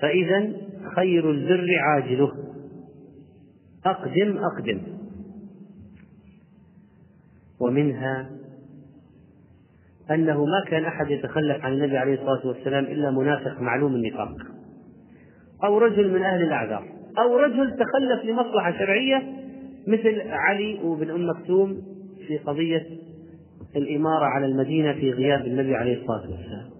فإذا 0.00 0.52
خير 0.96 1.30
البر 1.30 1.66
عاجله. 1.80 2.32
أقدم 3.86 4.38
أقدم. 4.38 4.80
ومنها 7.60 8.30
أنه 10.14 10.44
ما 10.44 10.64
كان 10.66 10.84
أحد 10.84 11.10
يتخلف 11.10 11.64
عن 11.64 11.72
النبي 11.72 11.98
عليه 11.98 12.14
الصلاة 12.14 12.46
والسلام 12.46 12.84
إلا 12.84 13.10
منافق 13.10 13.60
معلوم 13.60 13.94
النفاق. 13.94 14.34
أو 15.64 15.78
رجل 15.78 16.12
من 16.12 16.22
أهل 16.22 16.42
الأعذار. 16.42 16.84
أو 17.18 17.36
رجل 17.36 17.70
تخلف 17.70 18.24
لمصلحة 18.24 18.72
شرعية 18.78 19.22
مثل 19.86 20.20
علي 20.30 20.80
وابن 20.84 21.10
أم 21.10 21.30
مكتوم 21.30 21.76
في 22.28 22.38
قضية 22.38 22.86
الإمارة 23.76 24.24
على 24.24 24.46
المدينة 24.46 24.92
في 24.92 25.10
غياب 25.10 25.46
النبي 25.46 25.74
عليه 25.74 26.00
الصلاة 26.00 26.30
والسلام. 26.30 26.72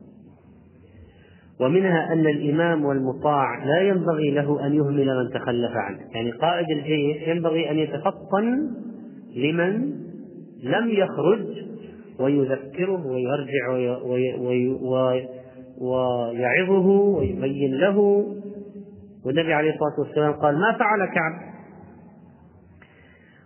ومنها 1.60 2.12
أن 2.12 2.26
الإمام 2.26 2.84
والمطاع 2.84 3.64
لا 3.64 3.80
ينبغي 3.80 4.30
له 4.30 4.66
أن 4.66 4.74
يهمل 4.74 5.06
من 5.06 5.30
تخلف 5.30 5.72
عنه. 5.74 5.98
يعني 6.14 6.30
قائد 6.30 6.70
الجيش 6.70 7.28
ينبغي 7.28 7.70
أن 7.70 7.78
يتفطن 7.78 8.70
لمن 9.36 9.92
لم 10.62 10.88
يخرج 10.90 11.61
ويذكره 12.22 13.06
ويرجع 13.06 13.70
وي 13.70 13.90
وي 13.90 14.34
وي 14.74 15.28
ويعظه 15.78 16.86
ويبين 16.88 17.74
له. 17.74 18.26
والنبي 19.26 19.54
عليه 19.54 19.70
الصلاة 19.70 20.00
والسلام 20.06 20.32
قال 20.32 20.58
ما 20.58 20.72
فعل 20.72 21.06
كعب. 21.06 21.52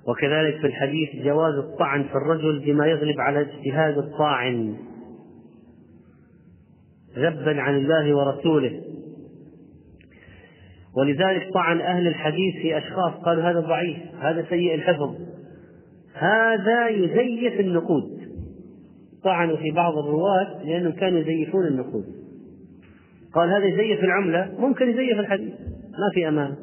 وكذلك 0.08 0.60
في 0.60 0.66
الحديث 0.66 1.08
جواز 1.24 1.54
الطعن 1.54 2.02
في 2.02 2.14
الرجل 2.14 2.62
بما 2.66 2.86
يغلب 2.86 3.20
على 3.20 3.40
اجتهاد 3.40 3.98
الطاعن. 3.98 4.76
ذبا 7.16 7.60
عن 7.60 7.76
الله 7.76 8.16
ورسوله. 8.16 8.82
ولذلك 10.96 11.52
طعن 11.54 11.80
أهل 11.80 12.06
الحديث 12.06 12.54
في 12.62 12.78
أشخاص 12.78 13.12
قالوا 13.12 13.42
هذا 13.42 13.60
ضعيف 13.60 13.98
هذا 14.20 14.46
سيء 14.48 14.74
الحفظ. 14.74 15.14
هذا 16.14 16.88
يزيف 16.88 17.60
النقود. 17.60 18.15
طعنوا 19.26 19.56
في 19.56 19.70
بعض 19.70 19.98
الرواة 19.98 20.62
لأنهم 20.64 20.92
كانوا 20.92 21.18
يزيفون 21.18 21.66
النقود. 21.66 22.04
قال 23.34 23.48
هذا 23.48 23.64
يزيف 23.64 24.04
العملة 24.04 24.52
ممكن 24.58 24.90
يزيف 24.90 25.20
الحديث. 25.20 25.52
ما 25.90 26.10
في 26.14 26.28
أمانة 26.28 26.56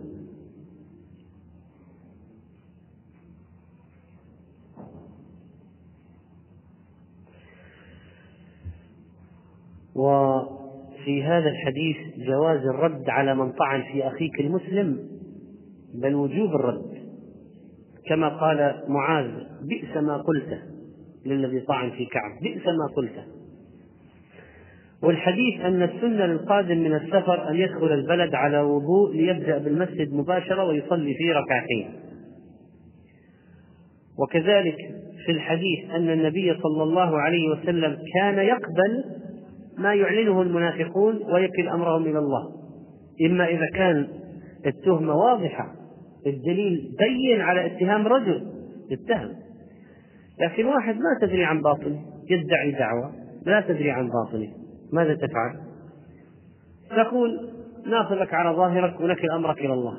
وفي 9.95 11.23
هذا 11.23 11.49
الحديث 11.49 11.97
جواز 12.27 12.59
الرد 12.59 13.09
على 13.09 13.35
من 13.35 13.51
طعن 13.51 13.81
في 13.81 14.07
أخيك 14.07 14.39
المسلم 14.39 15.07
بل 15.93 16.15
وجوب 16.15 16.55
الرد. 16.55 16.93
كما 18.09 18.29
قال 18.29 18.83
معاذ 18.87 19.31
بئس 19.61 19.97
ما 19.97 20.17
قلته. 20.17 20.72
للذي 21.25 21.59
طعن 21.59 21.91
في 21.91 22.05
كعب. 22.05 22.31
بئس 22.41 22.65
ما 22.65 22.87
قلته 22.97 23.23
والحديث 25.03 25.61
أن 25.61 25.83
السنة 25.83 26.25
للقادم 26.25 26.77
من 26.77 26.95
السفر 26.95 27.49
أن 27.49 27.55
يدخل 27.55 27.93
البلد 27.93 28.35
على 28.35 28.61
وضوء 28.61 29.15
ليبدأ 29.15 29.57
بالمسجد 29.57 30.13
مباشرة 30.13 30.63
ويصلي 30.63 31.13
فيه 31.13 31.33
ركعتين. 31.33 31.89
وكذلك 34.19 34.77
في 35.25 35.31
الحديث 35.31 35.91
أن 35.91 36.09
النبي 36.09 36.53
صلى 36.53 36.83
الله 36.83 37.21
عليه 37.21 37.49
وسلم 37.49 37.97
كان 38.13 38.37
يقبل 38.37 39.03
ما 39.77 39.93
يعلنه 39.93 40.41
المنافقون 40.41 41.19
ويكل 41.33 41.67
أمرهم 41.69 42.03
إلى 42.03 42.19
الله. 42.19 42.43
إما 43.25 43.47
إذا 43.47 43.67
كان 43.73 44.07
التهمة 44.65 45.15
واضحة 45.15 45.75
الدليل 46.27 46.91
بين 46.99 47.41
على 47.41 47.65
اتهام 47.65 48.07
رجل 48.07 48.47
اتهم 48.91 49.42
لكن 50.39 50.65
واحد 50.65 50.95
ما 50.95 51.27
تدري 51.27 51.43
عن 51.43 51.61
باطنه 51.61 51.99
يدعي 52.29 52.71
دعوة 52.71 53.11
لا 53.45 53.61
تدري 53.61 53.91
عن 53.91 54.09
باطنه. 54.09 54.47
ماذا 54.93 55.15
تفعل؟ 55.15 55.59
تقول 56.89 57.49
ناخذك 57.85 58.33
على 58.33 58.55
ظاهرك 58.57 58.99
ونكل 58.99 59.31
أمرك 59.31 59.57
إلى 59.57 59.73
الله. 59.73 59.97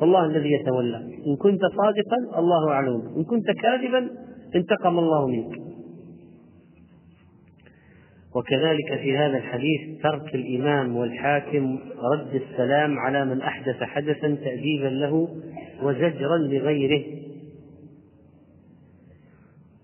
والله 0.00 0.26
الذي 0.26 0.52
يتولى. 0.52 0.96
إن 0.96 1.36
كنت 1.36 1.60
صادقا 1.60 2.38
الله 2.38 2.70
أعلم. 2.70 3.02
إن 3.16 3.24
كنت 3.24 3.46
كاذبا 3.62 4.10
انتقم 4.54 4.98
الله 4.98 5.26
منك. 5.26 5.56
وكذلك 8.36 9.00
في 9.00 9.16
هذا 9.16 9.36
الحديث 9.36 10.02
ترك 10.02 10.34
الإمام 10.34 10.96
والحاكم 10.96 11.78
رد 12.12 12.34
السلام 12.34 12.98
على 12.98 13.24
من 13.24 13.42
أحدث 13.42 13.82
حدثا 13.82 14.28
تأديبا 14.34 14.88
له 14.88 15.28
وزجرا 15.82 16.38
لغيره. 16.38 17.25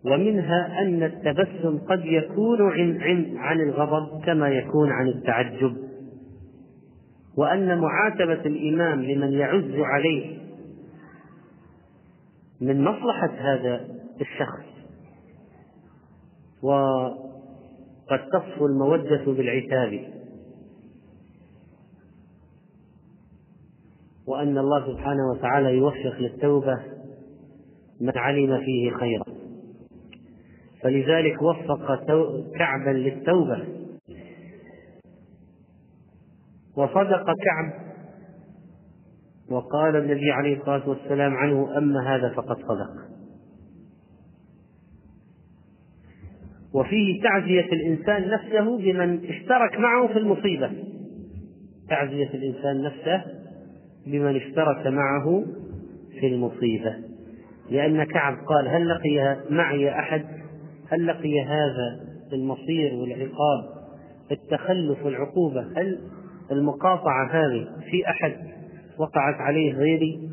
ومنها 0.04 0.82
أن 0.82 1.02
التبسم 1.02 1.78
قد 1.78 2.04
يكون 2.04 2.70
عن, 2.72 3.36
عن 3.36 3.60
الغضب 3.60 4.24
كما 4.24 4.48
يكون 4.48 4.90
عن 4.90 5.08
التعجب. 5.08 5.76
وأن 7.36 7.78
معاتبة 7.78 8.46
الإمام 8.46 9.02
لمن 9.02 9.32
يعز 9.32 9.74
عليه 9.74 10.38
من 12.60 12.84
مصلحة 12.84 13.30
هذا 13.38 13.88
الشخص. 14.20 14.64
وقد 16.62 18.28
تصفو 18.32 18.66
المودة 18.66 19.24
بالعتاب. 19.26 20.22
وأن 24.26 24.58
الله 24.58 24.92
سبحانه 24.92 25.30
وتعالى 25.32 25.76
يوفق 25.76 26.18
للتوبة 26.18 26.80
من 28.00 28.12
علم 28.18 28.58
فيه 28.58 28.90
خيرا. 28.90 29.24
فلذلك 30.82 31.42
وفق 31.42 32.04
كعبا 32.58 32.90
للتوبة. 32.90 33.64
وصدق 36.76 37.24
كعب 37.24 37.72
وقال 39.50 39.96
النبي 39.96 40.32
عليه 40.32 40.60
الصلاة 40.60 40.88
والسلام 40.88 41.34
عنه 41.34 41.78
أما 41.78 42.14
هذا 42.14 42.32
فقد 42.36 42.56
صدق. 42.56 43.12
وفيه 46.74 47.22
تعزية 47.22 47.72
الإنسان 47.72 48.30
نفسه 48.30 48.78
بمن 48.78 49.24
اشترك 49.24 49.78
معه 49.78 50.06
في 50.06 50.18
المصيبة. 50.18 50.70
تعزية 51.88 52.30
الإنسان 52.34 52.82
نفسه 52.82 53.24
بمن 54.06 54.36
اشترك 54.36 54.86
معه 54.86 55.44
في 56.20 56.26
المصيبة. 56.26 56.96
لأن 57.70 58.04
كعب 58.04 58.34
قال 58.46 58.68
هل 58.68 58.88
لقي 58.88 59.36
معي 59.50 59.90
أحد؟ 59.90 60.41
هل 60.92 61.06
لقي 61.06 61.40
هذا 61.40 62.00
المصير 62.32 62.94
والعقاب 62.94 63.64
التخلف 64.30 65.04
والعقوبة 65.04 65.60
هل 65.60 65.98
المقاطعة 66.50 67.30
هذه 67.30 67.68
في 67.90 68.08
أحد 68.08 68.36
وقعت 68.98 69.34
عليه 69.34 69.72
غيري؟ 69.72 70.28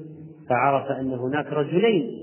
فعرف 0.49 0.91
أن 0.91 1.13
هناك 1.13 1.45
رجلين. 1.45 2.19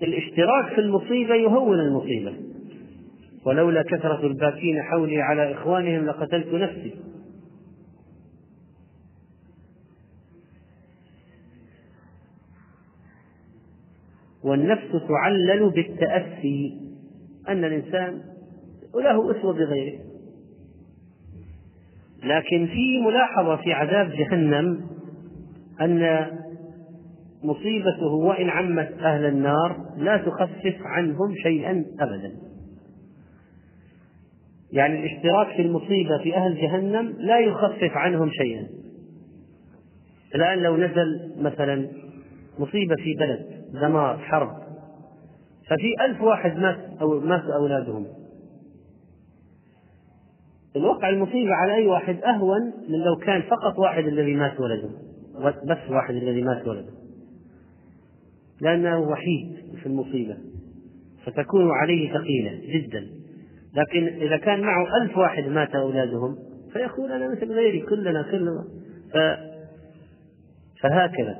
والاشتراك 0.00 0.74
في 0.74 0.80
المصيبة 0.80 1.34
يهون 1.34 1.80
المصيبة. 1.80 2.32
ولولا 3.46 3.82
كثرة 3.82 4.26
الباكين 4.26 4.82
حولي 4.82 5.22
على 5.22 5.52
إخوانهم 5.52 6.06
لقتلت 6.06 6.54
نفسي. 6.54 6.94
والنفس 14.46 14.90
تعلل 15.08 15.70
بالتأسي 15.70 16.80
أن 17.48 17.64
الإنسان 17.64 18.20
وله 18.94 19.38
أسوة 19.38 19.52
بغيره. 19.52 19.98
لكن 22.24 22.66
في 22.66 23.00
ملاحظة 23.06 23.56
في 23.56 23.72
عذاب 23.72 24.10
جهنم 24.10 24.86
أن 25.80 26.26
مصيبته 27.42 28.06
وإن 28.06 28.50
عمت 28.50 28.92
أهل 29.00 29.24
النار 29.24 29.76
لا 29.96 30.16
تخفف 30.16 30.76
عنهم 30.80 31.34
شيئا 31.42 31.84
أبدا. 32.00 32.32
يعني 34.72 35.00
الاشتراك 35.00 35.56
في 35.56 35.62
المصيبة 35.62 36.18
في 36.22 36.36
أهل 36.36 36.56
جهنم 36.56 37.14
لا 37.18 37.40
يخفف 37.40 37.96
عنهم 37.96 38.30
شيئا. 38.30 38.66
الآن 40.34 40.58
لو 40.58 40.76
نزل 40.76 41.32
مثلا 41.40 41.88
مصيبة 42.58 42.94
في 42.96 43.14
بلد 43.14 43.55
دمار 43.72 44.18
حرب. 44.18 44.56
ففي 45.68 46.04
ألف 46.04 46.22
واحد 46.22 46.58
مات 46.58 46.78
أو 47.00 47.20
مات 47.20 47.44
أولادهم. 47.44 48.06
الوقع 50.76 51.08
المصيبة 51.08 51.54
على 51.54 51.74
أي 51.74 51.86
واحد 51.86 52.16
أهون 52.22 52.72
من 52.88 52.98
لو 52.98 53.16
كان 53.16 53.42
فقط 53.42 53.78
واحد 53.78 54.04
الذي 54.04 54.34
مات 54.34 54.60
ولده 54.60 54.90
بس 55.64 55.90
واحد 55.90 56.14
الذي 56.14 56.42
مات 56.42 56.68
ولده. 56.68 56.92
لأنه 58.60 58.98
وحيد 58.98 59.56
في 59.82 59.86
المصيبة 59.86 60.36
فتكون 61.24 61.70
عليه 61.70 62.12
ثقيلة 62.12 62.60
جدا. 62.78 63.06
لكن 63.74 64.06
إذا 64.06 64.36
كان 64.36 64.60
معه 64.60 64.86
ألف 65.02 65.16
واحد 65.16 65.44
مات 65.44 65.74
أولادهم 65.74 66.36
فيقول 66.72 67.12
أنا 67.12 67.28
مثل 67.28 67.52
غيري 67.52 67.80
كلنا 67.80 68.22
كلنا. 68.22 68.64
ف... 69.12 69.16
فهكذا. 70.82 71.38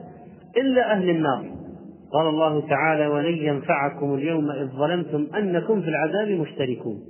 إلا 0.57 0.93
أهل 0.93 1.11
النار. 1.11 1.56
قال 2.13 2.27
الله 2.29 2.69
تعالى 2.69 3.07
ولن 3.07 3.35
ينفعكم 3.35 4.15
اليوم 4.15 4.51
إذ 4.51 4.67
ظلمتم 4.67 5.27
أنكم 5.37 5.83
في 5.83 5.89
العذاب 5.89 6.29
مشتركون. 6.29 7.01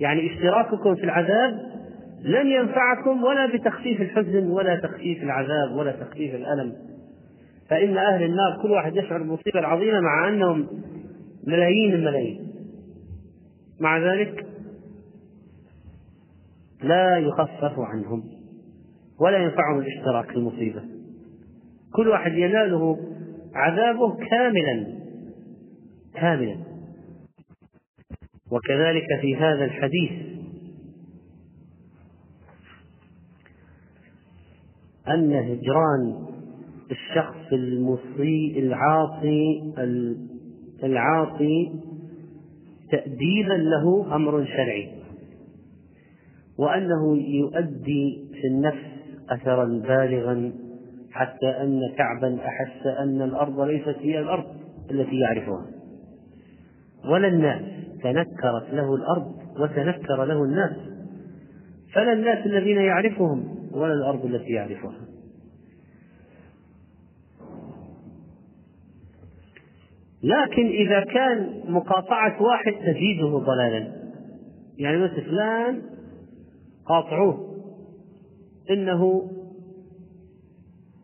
يعني 0.00 0.32
اشتراككم 0.32 0.94
في 0.94 1.04
العذاب 1.04 1.60
لن 2.24 2.46
ينفعكم 2.46 3.24
ولا 3.24 3.46
بتخفيف 3.46 4.00
الحزن 4.00 4.50
ولا 4.50 4.76
تخفيف 4.76 5.22
العذاب 5.22 5.72
ولا 5.76 5.92
تخفيف 5.92 6.34
الألم. 6.34 6.72
فإن 7.70 7.96
أهل 7.96 8.22
النار 8.22 8.62
كل 8.62 8.70
واحد 8.70 8.96
يشعر 8.96 9.18
بالمصيبة 9.18 9.60
العظيمة 9.60 10.00
مع 10.00 10.28
أنهم 10.28 10.66
ملايين 11.46 11.94
الملايين. 11.94 12.48
مع 13.80 13.98
ذلك 13.98 14.46
لا 16.82 17.18
يخفف 17.18 17.78
عنهم 17.78 18.24
ولا 19.20 19.38
ينفعهم 19.38 19.78
الاشتراك 19.78 20.26
في 20.26 20.36
المصيبة. 20.36 20.82
كل 21.92 22.08
واحد 22.08 22.32
يناله 22.32 22.98
عذابه 23.54 24.16
كاملا 24.16 25.00
كاملا. 26.14 26.56
وكذلك 28.50 29.06
في 29.20 29.36
هذا 29.36 29.64
الحديث. 29.64 30.12
أن 35.08 35.32
هجران 35.32 36.26
الشخص 36.90 37.52
المصي 37.52 38.54
العاصي 38.58 39.72
العاصي 40.84 41.72
تأديبا 42.90 43.52
له 43.52 44.16
أمر 44.16 44.44
شرعي. 44.44 44.88
وأنه 46.58 47.18
يؤدي 47.18 48.28
في 48.32 48.46
النفس 48.46 48.86
أثرا 49.30 49.64
بالغا 49.64 50.52
حتى 51.12 51.46
أن 51.46 51.80
كعبا 51.96 52.38
أحس 52.46 52.86
أن 52.86 53.22
الأرض 53.22 53.60
ليست 53.60 53.96
هي 54.00 54.20
الأرض 54.20 54.44
التي 54.90 55.18
يعرفها. 55.18 55.66
ولا 57.04 57.28
الناس 57.28 57.62
تنكرت 58.02 58.72
له 58.72 58.94
الأرض 58.94 59.34
وتنكر 59.58 60.24
له 60.24 60.44
الناس. 60.44 60.76
فلا 61.94 62.12
الناس 62.12 62.46
الذين 62.46 62.76
يعرفهم 62.76 63.56
ولا 63.72 63.92
الأرض 63.92 64.24
التي 64.24 64.52
يعرفها. 64.52 64.94
لكن 70.22 70.66
إذا 70.66 71.04
كان 71.04 71.62
مقاطعة 71.68 72.42
واحد 72.42 72.72
تزيده 72.72 73.38
ضلالا. 73.38 73.92
يعني 74.78 74.96
مثل 74.98 75.22
فلان 75.22 75.82
قاطعوه. 76.86 77.50
إنه 78.70 79.30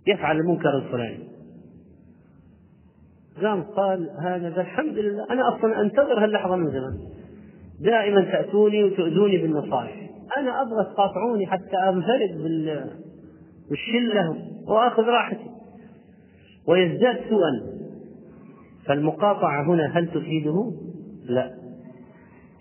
يفعل 0.06 0.36
المنكر 0.36 0.78
الفلاني. 0.78 1.28
قام 3.42 3.62
قال 3.62 4.10
هذا 4.22 4.60
الحمد 4.60 4.98
لله 4.98 5.26
أنا 5.30 5.56
أصلا 5.56 5.80
أنتظر 5.80 6.24
هاللحظة 6.24 6.56
من 6.56 6.70
زمان. 6.70 6.98
دائما 7.80 8.20
تأتوني 8.20 8.84
وتؤذوني 8.84 9.38
بالنصائح. 9.38 10.10
أنا 10.38 10.62
أبغى 10.62 10.84
تقاطعوني 10.94 11.46
حتى 11.46 11.76
أنفرد 11.88 12.60
بالشلة 13.70 14.36
وآخذ 14.68 15.02
راحتي. 15.02 15.50
ويزداد 16.68 17.16
سوءا. 17.28 17.76
فالمقاطعة 18.86 19.62
هنا 19.62 19.98
هل 19.98 20.08
تفيده؟ 20.08 20.72
لا. 21.24 21.54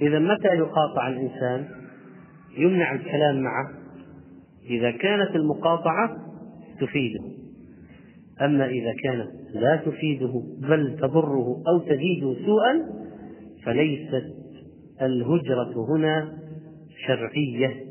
إذا 0.02 0.20
متى 0.20 0.48
يقاطع 0.48 1.08
الإنسان؟ 1.08 1.66
يمنع 2.58 2.94
الكلام 2.94 3.42
معه. 3.42 3.70
إذا 4.70 4.92
كانت 4.92 5.36
المقاطعة 5.36 6.18
تفيده. 6.80 7.24
أما 8.42 8.66
إذا 8.66 8.94
كانت 9.04 9.32
لا 9.54 9.76
تفيده 9.76 10.44
بل 10.58 10.98
تضره 10.98 11.64
أو 11.68 11.80
تزيده 11.80 12.36
سوءا 12.46 13.06
فليست 13.64 14.36
الهجرة 15.02 15.86
هنا 15.90 16.38
شرعية. 17.08 17.86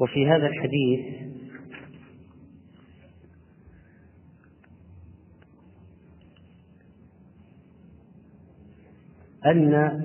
وفي 0.00 0.26
هذا 0.26 0.46
الحديث 0.46 1.20
أن 9.46 10.02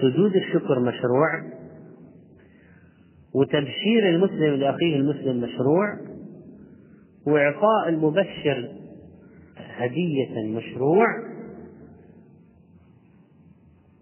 سجود 0.00 0.36
الشكر 0.36 0.80
مشروع 0.80 1.61
وتبشير 3.34 4.08
المسلم 4.08 4.54
لأخيه 4.54 4.96
المسلم 4.96 5.40
مشروع 5.40 5.98
وإعطاء 7.26 7.88
المبشر 7.88 8.68
هدية 9.56 10.46
مشروع 10.46 11.06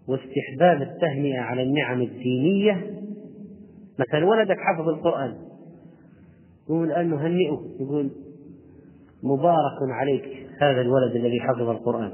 واستحباب 0.07 0.81
التهنئة 0.81 1.39
على 1.39 1.63
النعم 1.63 2.01
الدينية. 2.01 3.01
مثلا 3.99 4.25
ولدك 4.25 4.57
حفظ 4.57 4.89
القرآن 4.89 5.35
يقول 6.69 6.91
الآن 6.91 7.09
نهنئه 7.09 7.59
يقول 7.79 8.11
مبارك 9.23 9.91
عليك 9.91 10.47
هذا 10.61 10.81
الولد 10.81 11.15
الذي 11.15 11.39
حفظ 11.41 11.69
القرآن. 11.69 12.11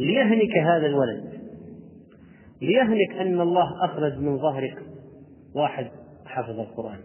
ليهنك 0.00 0.58
هذا 0.58 0.86
الولد. 0.86 1.29
ليهنك 2.62 3.20
أن 3.20 3.40
الله 3.40 3.84
أخرج 3.84 4.18
من 4.18 4.38
ظهرك. 4.38 4.78
واحد 5.54 5.86
حفظ 6.26 6.60
القرآن. 6.60 6.98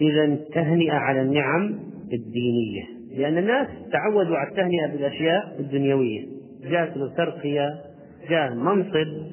إذا 0.00 0.36
تهنئة 0.54 0.92
على 0.92 1.22
النعم 1.22 1.78
الدينية. 2.12 2.84
لأن 3.16 3.38
الناس 3.38 3.68
تعودوا 3.92 4.36
على 4.36 4.48
التهنئة 4.48 4.86
بالأشياء 4.92 5.60
الدنيوية. 5.60 6.26
جاءت 6.62 6.96
له 6.96 7.14
ترقية 7.14 7.80
جاء 8.28 8.54
منصب 8.54 9.30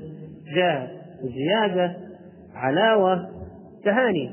جاء 0.56 0.98
زيادة 1.22 1.98
علاوة 2.56 3.30
تهاني. 3.84 4.32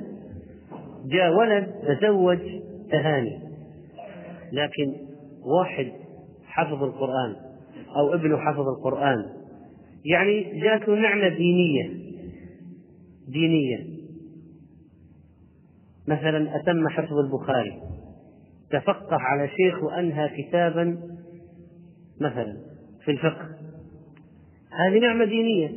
جاء 1.06 1.32
ولد 1.34 1.66
تزوج 1.66 2.38
تهاني. 2.90 3.38
لكن 4.52 4.94
واحد 5.58 5.92
حفظ 6.46 6.82
القرآن 6.82 7.36
أو 7.96 8.14
ابنه 8.14 8.36
حفظ 8.36 8.68
القرآن 8.68 9.43
يعني 10.04 10.60
جاءته 10.60 10.94
نعمة 10.94 11.28
دينية. 11.28 11.90
دينية. 13.28 13.86
مثلا 16.08 16.56
أتم 16.56 16.88
حفظ 16.88 17.18
البخاري. 17.18 17.80
تفقه 18.70 19.16
على 19.16 19.48
شيخ 19.48 19.82
وأنهى 19.82 20.28
كتابا 20.28 20.98
مثلا 22.20 22.56
في 23.04 23.10
الفقه. 23.10 23.48
هذه 24.72 24.98
نعمة 24.98 25.24
دينية. 25.24 25.70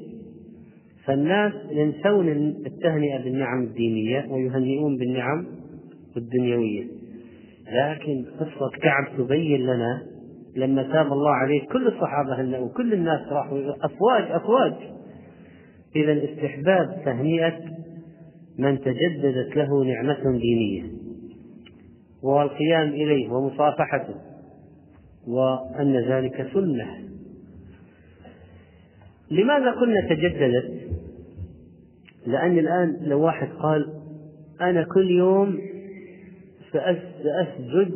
فالناس 1.06 1.54
ينسون 1.72 2.30
التهنئة 2.66 3.24
بالنعم 3.24 3.64
الدينية 3.64 4.26
ويهنئون 4.30 4.98
بالنعم 4.98 5.48
الدنيوية. 6.18 6.88
لكن 7.68 8.26
قصة 8.40 8.70
كعب 8.82 9.18
تبين 9.18 9.62
لنا 9.62 10.17
لما 10.58 10.84
تاب 10.84 11.14
الله 11.14 11.32
عليه 11.32 11.68
كل 11.68 11.88
الصحابة 11.88 12.42
هنأوا 12.42 12.70
كل 12.70 12.94
الناس 12.94 13.22
راحوا 13.32 13.60
أفواج 13.86 14.32
أفواج. 14.32 14.74
إذا 15.96 16.24
استحباب 16.24 17.02
تهنئة 17.06 17.60
من 18.60 18.80
تجددت 18.80 19.58
له 19.58 19.84
نعمة 19.84 20.40
دينية. 20.40 20.84
والقيام 22.24 22.88
إليه 22.88 23.30
ومصافحته. 23.30 24.16
وأن 25.28 25.98
ذلك 25.98 26.48
سنة. 26.54 26.98
لماذا 29.32 29.72
قلنا 29.72 30.02
تجددت؟ 30.02 30.88
لأن 32.26 32.60
الآن 32.60 32.98
لو 33.02 33.22
واحد 33.22 33.48
قال 33.48 33.94
أنا 34.62 34.84
كل 34.84 35.12
يوم 35.12 35.60
سأسجد 36.72 37.92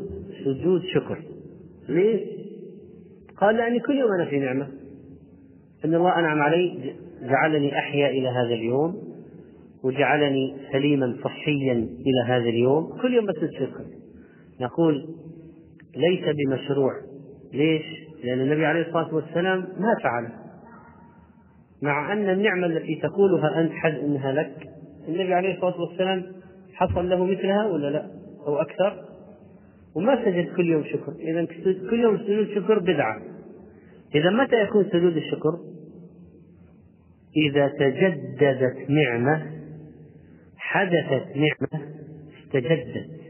سجود 0.45 0.82
شكر. 0.93 1.24
ليش؟ 1.89 2.40
قال 3.41 3.56
لأني 3.56 3.80
كل 3.80 3.93
يوم 3.93 4.12
أنا 4.12 4.25
في 4.25 4.39
نعمة. 4.39 4.67
أن 5.86 5.95
الله 5.95 6.19
أنعم 6.19 6.41
علي 6.41 6.93
جعلني 7.21 7.80
أحيا 7.80 8.10
إلى 8.10 8.27
هذا 8.27 8.54
اليوم 8.54 8.95
وجعلني 9.84 10.58
سليما 10.71 11.15
صحيا 11.23 11.73
إلى 11.73 12.23
هذا 12.25 12.49
اليوم. 12.49 12.97
كل 13.01 13.13
يوم 13.13 13.25
بسجد 13.25 13.51
شكر 13.51 13.86
نقول 14.62 15.06
ليس 15.95 16.36
بمشروع. 16.36 16.93
ليش؟ 17.54 17.86
لأن 18.23 18.41
النبي 18.41 18.65
عليه 18.65 18.82
الصلاة 18.82 19.15
والسلام 19.15 19.60
ما 19.60 19.95
فعل. 20.04 20.30
مع 21.82 22.13
أن 22.13 22.30
النعمة 22.30 22.67
التي 22.67 22.95
تقولها 22.95 23.62
أنت 23.62 23.71
حد 23.71 23.93
أنها 23.93 24.32
لك 24.32 24.69
النبي 25.08 25.34
عليه 25.34 25.56
الصلاة 25.56 25.82
والسلام 25.82 26.23
حصل 26.73 27.10
له 27.10 27.25
مثلها 27.25 27.65
ولا 27.65 27.88
لا؟ 27.88 28.08
أو 28.47 28.62
أكثر؟ 28.62 29.04
وما 29.95 30.25
سجد 30.25 30.56
كل 30.56 30.69
يوم 30.69 30.84
شكر. 30.84 31.12
إذا 31.19 31.45
كل 31.89 31.99
يوم 31.99 32.17
سجود 32.17 32.47
شكر 32.47 32.80
بدعة. 32.80 33.30
إذا 34.15 34.30
متى 34.30 34.56
يكون 34.63 34.86
سجود 34.89 35.17
الشكر؟ 35.17 35.60
إذا 37.38 37.67
تجددت 37.67 38.89
نعمة 38.89 39.52
حدثت 40.58 41.28
نعمة 41.36 41.88
استجدت 42.43 43.21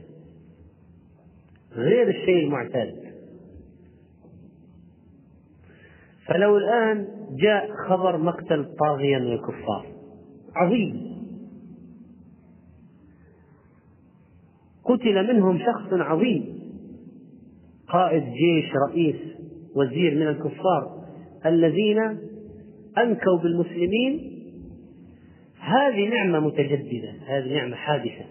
غير 1.72 2.10
الشيء 2.10 2.46
المعتاد. 2.46 3.12
فلو 6.26 6.58
الآن 6.58 7.08
جاء 7.32 7.70
خبر 7.90 8.18
مقتل 8.18 8.76
طاغية 8.80 9.18
من 9.18 9.32
الكفار. 9.32 9.86
عظيم. 10.56 11.12
قتل 14.84 15.34
منهم 15.34 15.60
شخص 15.60 15.94
عظيم. 15.94 16.62
قائد 17.88 18.24
جيش 18.24 18.72
رئيس 18.90 19.41
وزير 19.76 20.16
من 20.16 20.28
الكفار 20.28 21.06
الذين 21.46 22.00
أنكوا 22.98 23.38
بالمسلمين 23.44 24.32
هذه 25.60 26.10
نعمة 26.10 26.40
متجددة 26.40 27.14
هذه 27.28 27.54
نعمة 27.54 27.76
حادثة. 27.76 28.26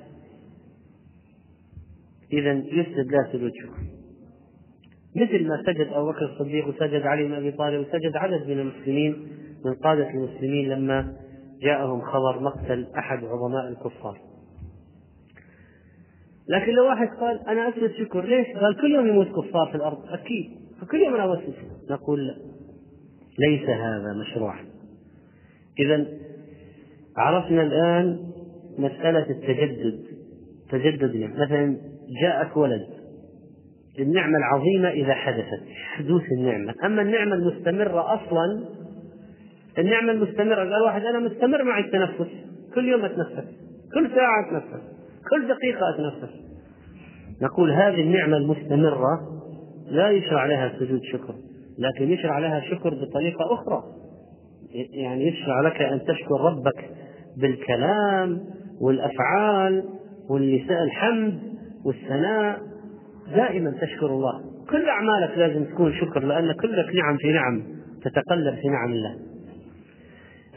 إذا 2.33 2.53
يسجد 2.53 3.13
لا 3.13 3.29
سجود 3.33 3.53
شكر 3.55 4.01
مثل 5.17 5.49
ما 5.49 5.63
سجد 5.67 5.87
أبو 5.93 6.11
بكر 6.11 6.25
الصديق 6.25 6.69
وسجد 6.69 7.03
علي 7.03 7.25
بن 7.25 7.33
أبي 7.33 7.53
طالب 7.53 7.81
وسجد 7.81 8.17
عدد 8.17 8.47
من 8.47 8.59
المسلمين 8.59 9.17
من 9.65 9.75
قادة 9.75 10.11
المسلمين 10.11 10.69
لما 10.69 11.17
جاءهم 11.63 12.01
خبر 12.01 12.41
مقتل 12.41 12.87
أحد 12.99 13.25
عظماء 13.25 13.69
الكفار. 13.69 14.19
لكن 16.49 16.73
لو 16.73 16.87
واحد 16.87 17.09
قال 17.09 17.49
أنا 17.49 17.69
أسجد 17.69 17.93
شكر 17.93 18.25
ليش؟ 18.25 18.47
قال 18.57 18.77
كل 18.81 18.95
يوم 18.95 19.07
يموت 19.07 19.29
كفار 19.29 19.69
في 19.71 19.75
الأرض 19.75 19.99
أكيد. 20.09 20.60
فكل 20.81 20.99
يوم 20.99 21.15
أسجد 21.15 21.55
نقول 21.91 22.35
ليس 23.39 23.69
هذا 23.69 24.13
مشروعا. 24.21 24.65
إذا 25.79 26.07
عرفنا 27.17 27.63
الآن 27.63 28.19
مسألة 28.79 29.31
التجدد. 29.31 30.05
تجدد 30.71 31.31
مثلا 31.37 31.77
جاءك 32.23 32.57
ولد. 32.57 32.87
النعمة 33.99 34.39
العظيمة 34.39 34.89
إذا 34.89 35.15
حدثت. 35.15 35.63
حدوث 35.97 36.23
النعمة. 36.39 36.75
أما 36.85 37.03
النعمة 37.03 37.35
المستمرة 37.35 38.15
أصلا 38.15 38.65
النعمة 39.79 40.13
المستمرة 40.13 40.57
قال 40.57 40.83
واحد 40.83 41.03
أنا 41.03 41.19
مستمر 41.19 41.65
مع 41.65 41.79
التنفس. 41.79 42.31
كل 42.75 42.89
يوم 42.89 43.05
أتنفس. 43.05 43.45
كل 43.95 44.11
ساعة 44.15 44.49
أتنفس. 44.49 44.83
كل 45.31 45.49
دقيقة 45.49 45.81
أتنفس. 45.95 46.35
نقول 47.43 47.71
هذه 47.71 48.01
النعمة 48.01 48.37
المستمرة 48.37 49.40
لا 49.91 50.11
يشرع 50.11 50.47
لها 50.47 50.73
سجود 50.79 51.01
شكر 51.13 51.35
لكن 51.79 52.13
يشرع 52.13 52.39
لها 52.39 52.61
شكر 52.61 52.95
بطريقة 52.95 53.55
أخرى. 53.55 53.83
يعني 54.93 55.29
يشرع 55.29 55.61
لك 55.61 55.83
أن 55.83 56.01
تشكر 56.05 56.41
ربك 56.41 56.91
بالكلام 57.37 58.41
والأفعال 58.81 59.85
واللسان 60.31 60.83
الحمد 60.83 61.39
والثناء. 61.85 62.61
دائما 63.37 63.71
تشكر 63.71 64.07
الله. 64.07 64.41
كل 64.71 64.89
أعمالك 64.89 65.39
لازم 65.39 65.65
تكون 65.65 65.93
شكر 65.93 66.25
لأن 66.25 66.53
كلك 66.53 66.95
نعم 66.95 67.17
في 67.17 67.33
نعم 67.33 67.63
تتقلب 68.03 68.55
في 68.55 68.69
نعم 68.69 68.93
الله. 68.93 69.17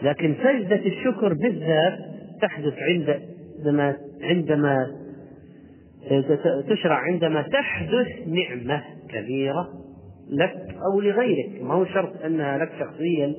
لكن 0.04 0.36
سجدة 0.43 0.86
الشكر 0.86 1.34
بالذات 1.34 2.00
تحدث 2.41 2.74
عندما 2.80 3.96
عندما 4.22 5.03
تشرع 6.70 6.96
عندما 6.96 7.42
تحدث 7.42 8.08
نعمة 8.28 8.84
كبيرة 9.10 9.70
لك 10.30 10.76
أو 10.92 11.02
لغيرك. 11.02 11.62
ما 11.62 11.74
هو 11.74 11.86
شرط 11.86 12.22
أنها 12.26 12.58
لك 12.58 12.72
شخصيا؟ 12.80 13.36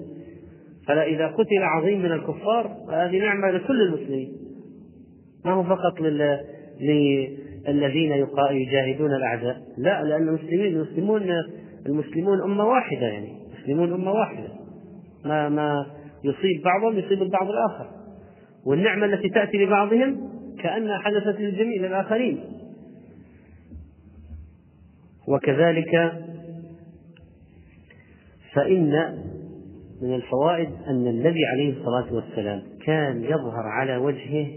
فلا 0.86 1.06
إذا 1.06 1.26
قتل 1.26 1.62
عظيم 1.62 1.98
من 1.98 2.12
الكفار 2.12 2.76
فهذه 2.88 3.18
نعمة 3.18 3.50
لكل 3.50 3.82
المسلمين. 3.82 4.32
ما 5.44 5.52
هو 5.52 5.62
فقط 5.62 6.00
لل... 6.00 6.40
الذين 7.68 8.26
يجاهدون 8.50 9.10
الأعداء؟ 9.14 9.56
لا 9.78 10.02
لأن 10.02 10.28
المسلمين 10.28 10.76
المسلمون 10.76 11.22
المسلمون 11.86 12.42
أمة 12.42 12.64
واحدة 12.64 13.06
يعني. 13.06 13.28
المسلمون 13.54 13.92
أمة 13.92 14.12
واحدة. 14.12 14.48
ما 15.24 15.48
ما 15.48 15.86
يصيب 16.24 16.62
بعضهم 16.64 16.98
يصيب 16.98 17.22
البعض 17.22 17.48
الآخر. 17.50 17.86
والنعمة 18.66 19.06
التي 19.06 19.28
تأتي 19.28 19.56
لبعضهم 19.56 20.30
كأنها 20.64 20.98
حدثت 20.98 21.40
للجميع 21.40 21.82
للآخرين. 21.82 22.44
وكذلك 25.28 26.24
فإن 28.52 29.18
من 30.02 30.14
الفوائد 30.14 30.70
أن 30.88 31.06
النبي 31.06 31.46
عليه 31.52 31.72
الصلاة 31.78 32.14
والسلام 32.14 32.62
كان 32.86 33.24
يظهر 33.24 33.66
على 33.66 33.96
وجهه 33.96 34.48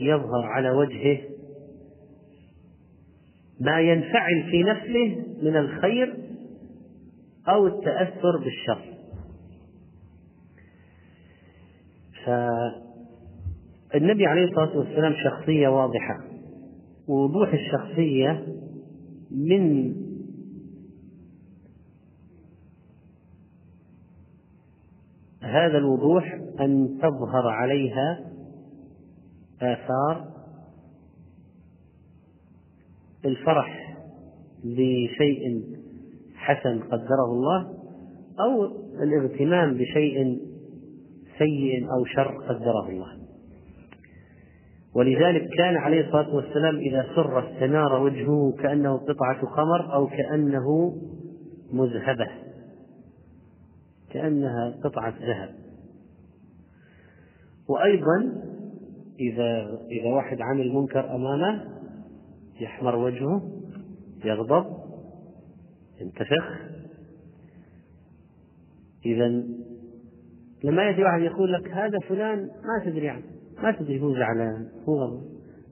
يظهر 0.00 0.42
على 0.44 0.70
وجهه 0.70 1.18
ما 3.60 3.80
ينفعل 3.80 4.50
في 4.50 4.62
نفسه 4.62 5.24
من 5.42 5.56
الخير 5.56 6.16
أو 7.48 7.66
التأثر 7.66 8.36
بالشر. 8.44 8.90
فالنبي 13.92 14.26
عليه 14.26 14.44
الصلاة 14.44 14.78
والسلام 14.78 15.12
شخصية 15.24 15.68
واضحة. 15.68 16.20
ووضوح 17.08 17.52
الشخصية 17.52 18.46
من 19.30 19.94
هذا 25.42 25.78
الوضوح 25.78 26.40
أن 26.60 26.98
تظهر 27.02 27.48
عليها 27.48 28.30
آثار 29.62 30.30
الفرح 33.24 33.96
بشيء 34.64 35.64
حسن 36.34 36.78
قدره 36.80 37.32
الله 37.32 37.74
أو 38.40 38.64
الإغتمام 39.02 39.74
بشيء 39.74 40.38
سيء 41.38 41.84
أو 41.92 42.04
شر 42.04 42.38
قدره 42.48 42.88
الله. 42.88 43.19
ولذلك 44.94 45.48
كان 45.58 45.76
عليه 45.76 46.06
الصلاة 46.06 46.34
والسلام 46.34 46.76
إذا 46.76 47.06
سر 47.14 47.50
استنار 47.50 48.02
وجهه 48.02 48.52
كأنه 48.62 48.96
قطعة 48.96 49.40
قمر 49.40 49.94
أو 49.94 50.06
كأنه 50.06 50.96
مذهبة. 51.72 52.28
كأنها 54.10 54.74
قطعة 54.84 55.14
ذهب. 55.20 55.54
وأيضا 57.68 58.42
إذا 59.20 59.78
إذا 59.90 60.08
واحد 60.08 60.40
عمل 60.40 60.72
منكر 60.72 61.14
أمامه 61.14 61.64
يحمر 62.60 62.96
وجهه 62.96 63.42
يغضب 64.24 64.66
ينتفخ. 66.00 66.60
إذا 69.06 69.28
لما 70.64 70.82
يأتي 70.82 71.02
واحد 71.02 71.20
يقول 71.20 71.52
لك 71.52 71.70
هذا 71.70 71.98
فلان 72.08 72.38
ما 72.38 72.84
تدري 72.84 73.08
عنه. 73.08 73.39
ما 73.62 73.72
تدري 73.72 74.00
هو 74.00 74.14
زعلان 74.14 74.68
هو 74.88 75.02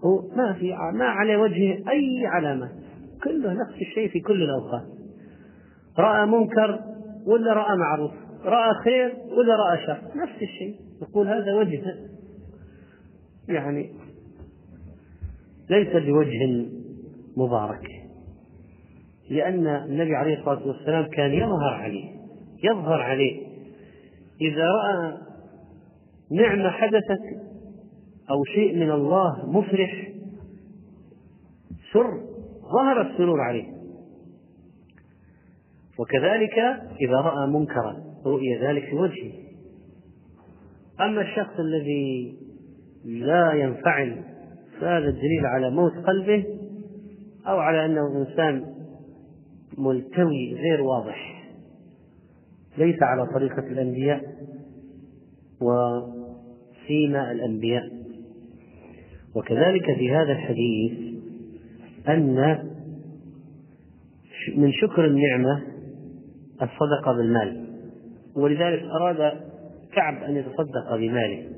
هو 0.05 0.37
ما 0.37 0.53
في 0.53 0.72
ما 0.94 1.05
على 1.05 1.37
وجهه 1.37 1.90
أي 1.90 2.27
علامة. 2.27 2.70
كله 3.24 3.53
نفس 3.53 3.74
الشيء 3.81 4.09
في 4.09 4.20
كل 4.20 4.42
الأوقات. 4.42 4.83
رأى 5.98 6.27
منكر 6.27 6.81
ولا 7.27 7.53
رأى 7.53 7.77
معروف؟ 7.77 8.11
رأى 8.44 8.74
خير 8.85 9.14
ولا 9.38 9.57
رأى 9.57 9.87
شر؟ 9.87 10.20
نفس 10.22 10.42
الشيء. 10.42 10.77
يقول 11.03 11.29
هذا 11.29 11.55
وجه. 11.55 11.83
يعني 13.48 13.90
ليس 15.70 15.88
بوجه 15.88 16.66
مبارك 17.37 17.87
لأن 19.31 19.66
النبي 19.66 20.16
عليه 20.16 20.38
الصلاة 20.38 20.66
والسلام 20.66 21.05
كان 21.05 21.31
يظهر 21.31 21.74
عليه 21.74 22.11
يظهر 22.64 23.03
عليه. 23.03 23.48
إذا 24.40 24.68
رأى 24.68 25.18
نعمة 26.31 26.70
حدثت 26.70 27.48
أو 28.31 28.45
شيء 28.45 28.77
من 28.77 28.91
الله 28.91 29.47
مفرح 29.47 30.09
سر 31.93 32.21
ظهر 32.73 33.11
السرور 33.11 33.41
عليه. 33.41 33.79
وكذلك 35.99 36.59
إذا 37.01 37.17
رأى 37.17 37.47
منكرا 37.47 37.97
رؤي 38.27 38.57
ذلك 38.57 38.85
في 38.85 38.95
وجهه. 38.95 39.33
أما 41.01 41.21
الشخص 41.21 41.59
الذي 41.59 42.38
لا 43.05 43.53
ينفعل 43.53 44.25
فهذا 44.81 45.09
الدليل 45.09 45.47
على 45.47 45.71
موت 45.71 45.93
قلبه 45.93 46.45
أو 47.47 47.59
على 47.59 47.87
أنه 47.87 48.19
إنسان 48.19 48.75
ملتوي 49.79 50.55
غير 50.55 50.83
واضح. 50.83 51.45
ليس 52.79 53.03
على 53.03 53.27
طريقة 53.27 53.67
الأنبياء 53.67 54.23
وسيما 55.61 57.33
الأنبياء. 57.33 57.98
وكذلك 59.38 59.85
في 59.98 60.11
هذا 60.11 60.33
الحديث 60.33 60.92
أن 62.09 62.59
من 64.57 64.72
شكر 64.72 65.05
النعمة 65.07 65.62
الصدقة 66.62 67.16
بالمال. 67.16 67.66
ولذلك 68.37 68.83
أراد 68.83 69.33
كعب 69.92 70.22
أن 70.22 70.37
يتصدق 70.37 70.96
بماله. 70.96 71.48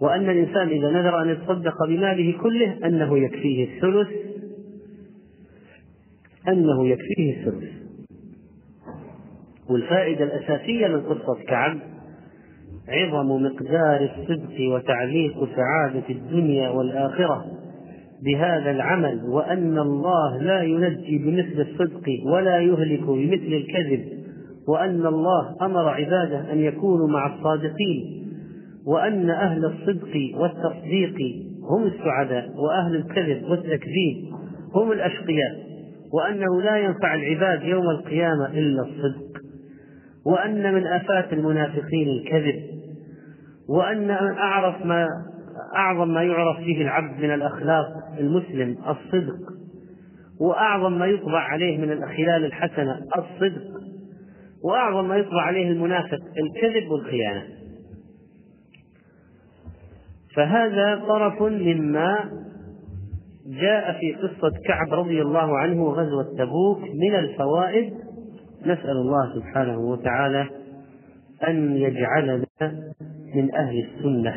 وأن 0.00 0.30
الإنسان 0.30 0.68
إذا 0.68 0.90
نذر 0.90 1.22
أن 1.22 1.28
يتصدق 1.28 1.86
بماله 1.88 2.38
كله 2.42 2.86
أنه 2.86 3.18
يكفيه 3.18 3.64
الثلث 3.64 4.08
أنه 6.48 6.88
يكفيه 6.88 7.36
الثلث. 7.36 7.72
والفائدة 9.70 10.24
الأساسية 10.24 10.88
من 10.88 11.00
قصة 11.00 11.42
كعب 11.48 11.93
عظم 12.88 13.42
مقدار 13.42 14.10
الصدق 14.10 14.74
وتعليق 14.74 15.48
سعادة 15.56 16.08
الدنيا 16.10 16.68
والآخرة 16.68 17.44
بهذا 18.24 18.70
العمل 18.70 19.20
وأن 19.28 19.78
الله 19.78 20.42
لا 20.42 20.62
ينجي 20.62 21.18
بمثل 21.18 21.60
الصدق 21.70 22.08
ولا 22.26 22.58
يهلك 22.58 23.02
بمثل 23.02 23.52
الكذب 23.52 24.04
وأن 24.68 25.06
الله 25.06 25.56
أمر 25.62 25.88
عباده 25.88 26.52
أن 26.52 26.58
يكونوا 26.58 27.08
مع 27.08 27.34
الصادقين 27.34 28.24
وأن 28.86 29.30
أهل 29.30 29.64
الصدق 29.64 30.16
والتصديق 30.34 31.14
هم 31.70 31.82
السعداء 31.86 32.50
وأهل 32.56 32.96
الكذب 32.96 33.50
والتكذيب 33.50 34.16
هم 34.74 34.92
الأشقياء 34.92 35.64
وأنه 36.12 36.62
لا 36.62 36.76
ينفع 36.76 37.14
العباد 37.14 37.62
يوم 37.62 37.90
القيامة 37.90 38.46
إلا 38.46 38.82
الصدق 38.82 39.24
وأن 40.26 40.74
من 40.74 40.86
آفات 40.86 41.32
المنافقين 41.32 42.08
الكذب 42.08 42.73
وأن 43.68 44.10
أعرف 44.38 44.86
ما 44.86 45.06
أعظم 45.76 46.08
ما 46.14 46.22
يعرف 46.22 46.58
به 46.58 46.80
العبد 46.82 47.18
من 47.18 47.34
الأخلاق 47.34 47.86
المسلم 48.18 48.76
الصدق. 48.88 49.54
وأعظم 50.40 50.98
ما 50.98 51.06
يطبع 51.06 51.38
عليه 51.38 51.78
من 51.78 51.92
الخلال 51.92 52.44
الحسنة 52.44 52.98
الصدق. 53.18 53.80
وأعظم 54.64 55.08
ما 55.08 55.16
يطبع 55.16 55.42
عليه 55.42 55.68
المنافق 55.68 56.18
الكذب 56.38 56.90
والخيانة. 56.90 57.44
فهذا 60.36 61.04
طرف 61.08 61.42
مما 61.42 62.18
جاء 63.46 64.00
في 64.00 64.14
قصة 64.14 64.52
كعب 64.64 64.94
رضي 64.94 65.22
الله 65.22 65.58
عنه 65.58 65.82
وغزوة 65.82 66.36
تبوك 66.38 66.80
من 66.80 67.14
الفوائد. 67.14 67.94
نسأل 68.62 68.90
الله 68.90 69.34
سبحانه 69.34 69.78
وتعالى 69.78 70.46
أن 71.48 71.76
يجعلنا 71.76 72.44
من 73.34 73.54
أهل 73.54 73.84
السنة 73.84 74.34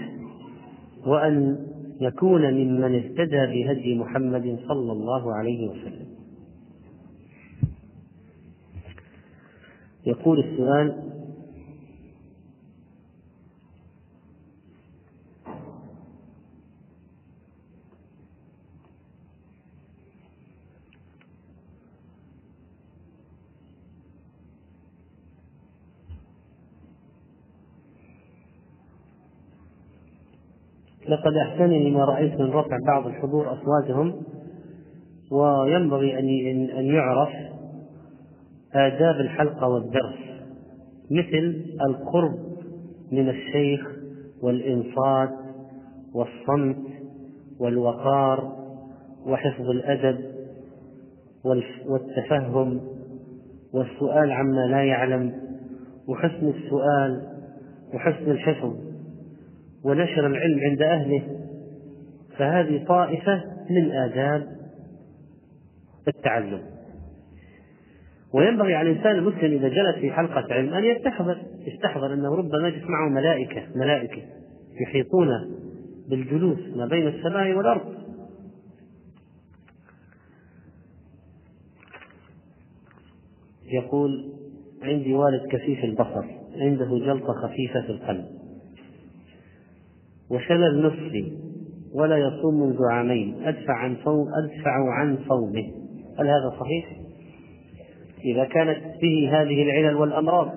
وأن 1.06 1.58
يكون 2.02 2.54
ممن 2.54 2.96
اهتدى 2.96 3.46
بهدي 3.46 3.96
محمد 3.96 4.60
صلى 4.68 4.92
الله 4.92 5.36
عليه 5.36 5.68
وسلم. 5.68 6.08
يقول 10.06 10.40
السؤال 10.40 11.17
لقد 31.08 31.34
أحسنني 31.34 31.92
ما 31.92 32.06
رأيت 32.06 32.40
من 32.40 32.52
رفع 32.52 32.78
بعض 32.88 33.08
الحضور 33.08 33.54
أصواتهم 33.54 34.16
وينبغي 35.32 36.20
أن 36.20 36.70
أن 36.70 36.86
يعرف 36.86 37.30
آداب 38.74 39.16
الحلقة 39.16 39.68
والدرس 39.68 40.20
مثل 41.12 41.66
القرب 41.90 42.36
من 43.12 43.30
الشيخ 43.30 43.88
والإنصات 44.42 45.30
والصمت 46.14 46.78
والوقار 47.60 48.58
وحفظ 49.26 49.70
الأدب 49.70 50.18
والتفهم 51.88 52.82
والسؤال 53.74 54.32
عما 54.32 54.68
لا 54.68 54.84
يعلم 54.84 55.34
وحسن 56.08 56.48
السؤال 56.48 57.22
وحسن 57.94 58.32
الحفظ. 58.32 58.87
ونشر 59.84 60.28
العلم 60.28 60.60
عند 60.60 60.82
أهله 60.82 61.24
فهذه 62.38 62.86
طائفة 62.88 63.44
من 63.70 63.92
آداب 63.92 64.48
التعلم. 66.08 66.62
وينبغي 68.34 68.76
على 68.76 68.92
الإنسان 68.92 69.16
المسلم 69.16 69.54
إذا 69.54 69.68
جلس 69.68 69.96
في 70.02 70.12
حلقة 70.12 70.54
علم 70.54 70.74
أن 70.74 70.84
يستحضر 70.84 71.38
يستحضر 71.68 72.14
أنه 72.14 72.36
ربما 72.36 72.68
يجلس 72.68 72.84
معه 72.84 73.10
ملائكة 73.10 73.62
ملائكة 73.76 74.22
يحيطون 74.82 75.28
بالجلوس 76.10 76.60
ما 76.76 76.86
بين 76.86 77.08
السماء 77.08 77.54
والأرض. 77.54 77.98
يقول 83.72 84.34
عندي 84.82 85.14
والد 85.14 85.48
كثيف 85.52 85.84
البصر 85.84 86.26
عنده 86.56 86.86
جلطة 86.86 87.34
خفيفة 87.34 87.82
في 87.82 87.90
القلب. 87.90 88.37
وشلل 90.32 90.88
نصفي 90.88 91.32
ولا 91.94 92.18
يصوم 92.18 92.60
منذ 92.60 92.78
عامين. 92.92 93.36
أدفع 93.44 93.74
عن 93.74 93.98
صوم 94.04 94.26
أدفع 94.44 94.94
عن 94.94 95.18
صومه. 95.28 95.64
هل 96.20 96.28
هذا 96.28 96.60
صحيح؟ 96.60 96.98
إذا 98.26 98.44
كانت 98.44 98.80
به 99.02 99.30
هذه 99.32 99.64
العلل 99.64 99.96
والأمراض 99.96 100.52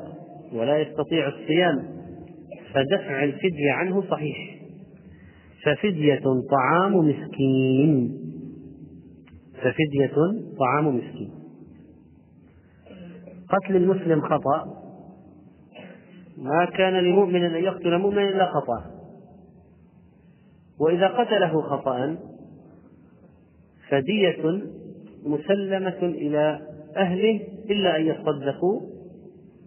ولا 0.52 0.78
يستطيع 0.78 1.28
الصيام 1.28 2.00
فدفع 2.74 3.24
الفدية 3.24 3.72
عنه 3.72 4.02
صحيح. 4.10 4.36
ففدية 5.64 6.22
طعام 6.50 6.96
مسكين. 6.96 8.16
ففدية 9.54 10.14
طعام 10.58 10.96
مسكين. 10.96 11.30
قتل 13.48 13.76
المسلم 13.76 14.20
خطأ. 14.20 14.64
ما 16.38 16.64
كان 16.64 16.92
لمؤمن 16.92 17.44
أن 17.44 17.64
يقتل 17.64 17.98
مؤمنا 17.98 18.28
إلا 18.28 18.46
خطأ. 18.46 18.99
وإذا 20.80 21.06
قتله 21.06 21.62
خطأ 21.62 22.16
فدية 23.88 24.62
مسلمة 25.26 25.98
إلى 26.02 26.60
أهله 26.96 27.40
إلا 27.70 27.96
أن 27.96 28.06
يصدقوا 28.06 28.80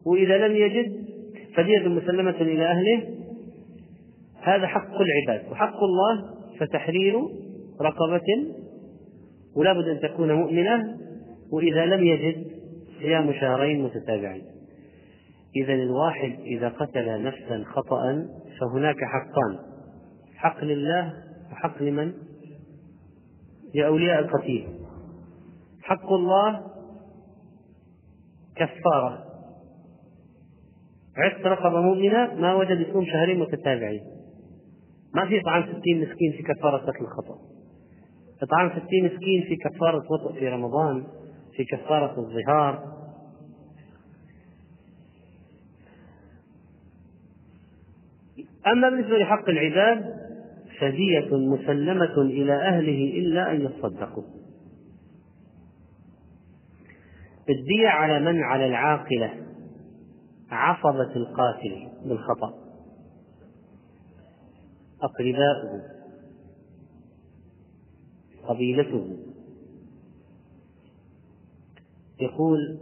وإذا 0.06 0.48
لم 0.48 0.56
يجد 0.56 1.06
فدية 1.56 1.88
مسلمة 1.88 2.42
إلى 2.42 2.66
أهله. 2.66 3.08
هذا 4.42 4.68
حق 4.68 5.02
العباد 5.02 5.52
وحق 5.52 5.78
الله 5.84 6.34
فتحرير 6.60 7.16
رقبة 7.82 8.54
ولا 9.56 9.74
بد 9.74 9.88
أن 9.88 10.00
تكون 10.00 10.32
مؤمنة 10.32 10.98
وإذا 11.52 11.86
لم 11.86 12.04
يجد 12.04 12.46
صيام 13.00 13.34
شهرين 13.34 13.84
متتابعين. 13.84 14.44
إذا 15.56 15.74
الواحد 15.74 16.40
إذا 16.40 16.70
قتل 16.70 17.24
نفسا 17.24 17.64
خطأ 17.66 18.28
فهناك 18.60 18.98
حقان. 18.98 19.73
حق 20.44 20.64
لله 20.64 21.14
وحق 21.52 21.82
لمن؟ 21.82 22.14
لأولياء 23.76 24.20
القتيل 24.20 24.68
حق 25.82 26.12
الله 26.12 26.64
كفارة. 28.56 29.24
عشت 31.18 31.46
رقبة 31.46 31.82
مؤمنة 31.82 32.34
ما 32.34 32.56
وجد 32.56 32.80
يصوم 32.80 33.06
شهرين 33.06 33.40
متتابعين. 33.40 34.04
ما 35.16 35.26
في 35.28 35.42
إطعام 35.42 35.64
ستين 35.64 36.02
مسكين 36.02 36.32
في 36.38 36.44
كفارة 36.44 36.78
قتل 36.78 37.02
الخطأ. 37.02 37.38
إطعام 38.42 38.70
ستين 38.70 39.06
مسكين 39.06 39.44
في 39.44 39.56
كفارة 39.56 40.04
وطء 40.12 40.40
في 40.40 40.48
رمضان 40.48 41.04
في 41.56 41.66
كفارة 41.66 42.20
الظهار. 42.20 42.94
أما 48.68 48.90
بالنسبة 48.90 49.18
لحق 49.18 49.50
العباد 49.50 50.23
فدية 50.84 51.38
مسلمة 51.38 52.22
إلى 52.22 52.54
أهله 52.54 53.20
إلا 53.20 53.52
أن 53.52 53.62
يصدقوا. 53.62 54.24
الدية 57.50 57.88
على 57.88 58.20
من؟ 58.20 58.44
على 58.44 58.66
العاقلة. 58.66 59.34
عصبة 60.50 61.16
القاتل 61.16 61.88
بالخطأ. 62.06 62.54
أقرباؤه. 65.02 65.82
قبيلته. 68.48 69.18
يقول 72.20 72.80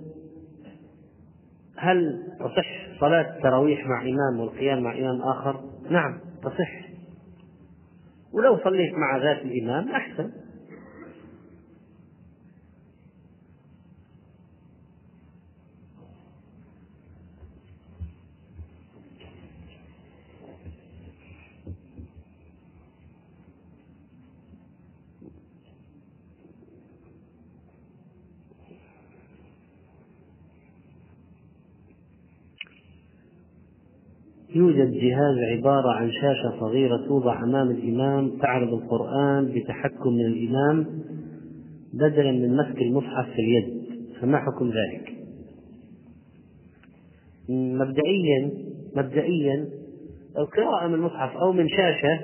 هل 1.77 2.23
تصح 2.39 2.99
صلاة 2.99 3.37
التراويح 3.37 3.87
مع 3.87 4.01
إمام 4.01 4.39
والقيام 4.39 4.83
مع 4.83 4.97
إمام 4.97 5.21
آخر؟ 5.21 5.63
نعم 5.89 6.19
تصح. 6.43 6.90
ولو 8.33 8.57
صليت 8.63 8.93
مع 8.93 9.17
ذات 9.17 9.41
الإمام 9.41 9.89
أحسن. 9.89 10.31
يوجد 34.55 34.91
جهاز 34.91 35.37
عبارة 35.57 35.91
عن 35.91 36.11
شاشة 36.11 36.59
صغيرة 36.59 36.97
توضع 37.07 37.43
أمام 37.43 37.71
الإمام 37.71 38.37
تعرض 38.41 38.73
القرآن 38.73 39.45
بتحكم 39.45 40.09
من 40.13 40.25
الإمام 40.25 40.87
بدلا 41.93 42.31
من 42.31 42.57
مسك 42.57 42.81
المصحف 42.81 43.25
في 43.25 43.39
اليد. 43.39 43.81
فما 44.21 44.37
حكم 44.37 44.67
ذلك؟ 44.67 45.13
مبدئيا 47.49 48.51
مبدئيا 48.95 49.69
القراءة 50.37 50.87
من 50.87 50.93
المصحف 50.93 51.37
أو 51.37 51.51
من 51.51 51.67
شاشة 51.69 52.19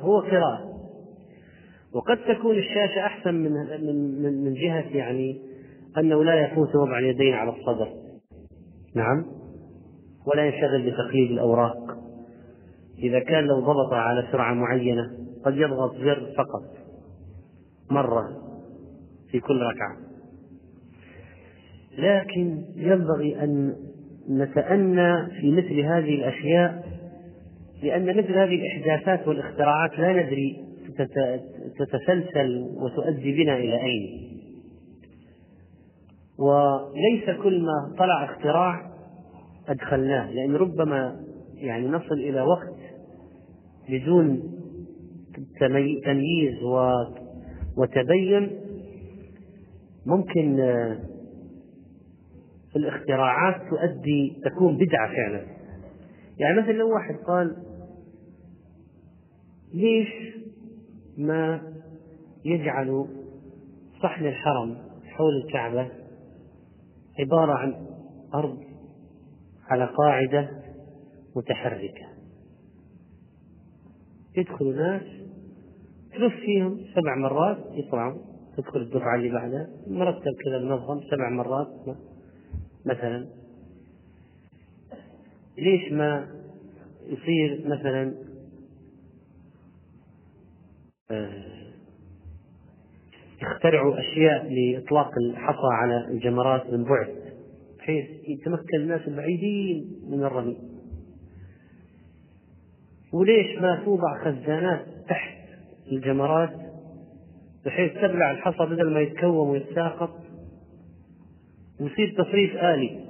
هو 0.00 0.20
قراءة. 0.20 0.72
وقد 1.94 2.18
تكون 2.28 2.56
الشاشة 2.58 3.00
أحسن 3.06 3.34
من 3.34 3.52
من 4.22 4.44
من 4.44 4.54
جهة 4.54 4.96
يعني 4.96 5.40
أنه 5.98 6.24
لا 6.24 6.46
يفوت 6.46 6.76
وضع 6.76 6.98
اليدين 6.98 7.34
على 7.34 7.50
الصدر. 7.50 7.88
نعم. 8.94 9.41
ولا 10.26 10.46
ينشغل 10.46 10.90
بتقليد 10.90 11.30
الأوراق. 11.30 11.98
إذا 12.98 13.18
كان 13.18 13.44
لو 13.44 13.60
ضبط 13.60 13.92
على 13.92 14.28
سرعة 14.32 14.54
معينة 14.54 15.10
قد 15.44 15.56
يضغط 15.56 15.96
زر 15.96 16.32
فقط 16.36 16.62
مرة 17.90 18.28
في 19.30 19.40
كل 19.40 19.62
ركعة. 19.62 19.96
لكن 21.98 22.64
ينبغي 22.76 23.44
أن 23.44 23.76
نتأنى 24.30 25.26
في 25.40 25.50
مثل 25.50 25.80
هذه 25.80 26.14
الأشياء 26.14 26.84
لأن 27.82 28.06
مثل 28.06 28.32
هذه 28.32 28.54
الإحداثات 28.54 29.28
والاختراعات 29.28 29.98
لا 29.98 30.12
ندري 30.12 30.64
تتسلسل 31.78 32.68
وتؤدي 32.76 33.32
بنا 33.32 33.56
إلى 33.56 33.82
أين. 33.82 34.32
وليس 36.38 37.42
كل 37.42 37.62
ما 37.62 37.94
طلع 37.98 38.24
اختراع 38.24 38.91
أدخلناه 39.68 40.30
لأن 40.30 40.56
ربما 40.56 41.20
يعني 41.54 41.88
نصل 41.88 42.14
إلى 42.14 42.40
وقت 42.40 42.74
بدون 43.88 44.42
تمييز 46.04 46.62
وتبين 47.76 48.50
ممكن 50.06 50.60
آه، 50.60 50.98
الاختراعات 52.76 53.60
تؤدي 53.70 54.36
تكون 54.44 54.76
بدعة 54.76 55.08
فعلا. 55.08 55.46
يعني 56.38 56.60
مثلا 56.60 56.72
لو 56.72 56.94
واحد 56.94 57.14
قال 57.14 57.56
ليش 59.74 60.08
ما 61.18 61.72
يجعل 62.44 63.06
صحن 64.02 64.26
الحرم 64.26 64.76
حول 65.06 65.36
الكعبة 65.44 65.88
عبارة 67.18 67.52
عن 67.52 67.86
أرض 68.34 68.71
على 69.72 69.84
قاعدة 69.84 70.50
متحركة. 71.36 72.06
يدخل 74.36 74.76
ناس 74.76 75.02
تلف 76.12 76.34
فيهم 76.34 76.80
سبع 76.94 77.16
مرات 77.16 77.58
يطلعوا 77.70 78.18
تدخل 78.56 78.80
الدفعة 78.80 79.16
اللي 79.16 79.28
بعدها 79.28 79.70
مرتب 79.86 80.32
كذا 80.44 80.58
منظم 80.58 81.00
سبع 81.10 81.30
مرات 81.30 81.68
مثلا. 82.86 83.26
ليش 85.58 85.92
ما 85.92 86.28
يصير 87.06 87.62
مثلا 87.66 88.14
يخترعوا 93.42 94.00
أشياء 94.00 94.52
لإطلاق 94.52 95.10
الحصى 95.18 95.68
على 95.72 96.08
الجمرات 96.08 96.66
من 96.72 96.84
بعد؟ 96.84 97.21
بحيث 97.82 98.04
يتمكن 98.28 98.76
الناس 98.76 99.08
البعيدين 99.08 100.00
من 100.08 100.22
الرمي. 100.22 100.58
وليش 103.12 103.58
ما 103.58 103.82
توضع 103.84 104.24
خزانات 104.24 104.86
تحت 105.08 105.38
الجمرات 105.92 106.50
بحيث 107.64 107.92
تبلع 107.92 108.30
الحصى 108.30 108.66
بدل 108.66 108.94
ما 108.94 109.00
يتكوم 109.00 109.48
ويتساقط 109.48 110.20
ويصير 111.80 112.14
تصريف 112.18 112.56
آلي؟ 112.56 113.04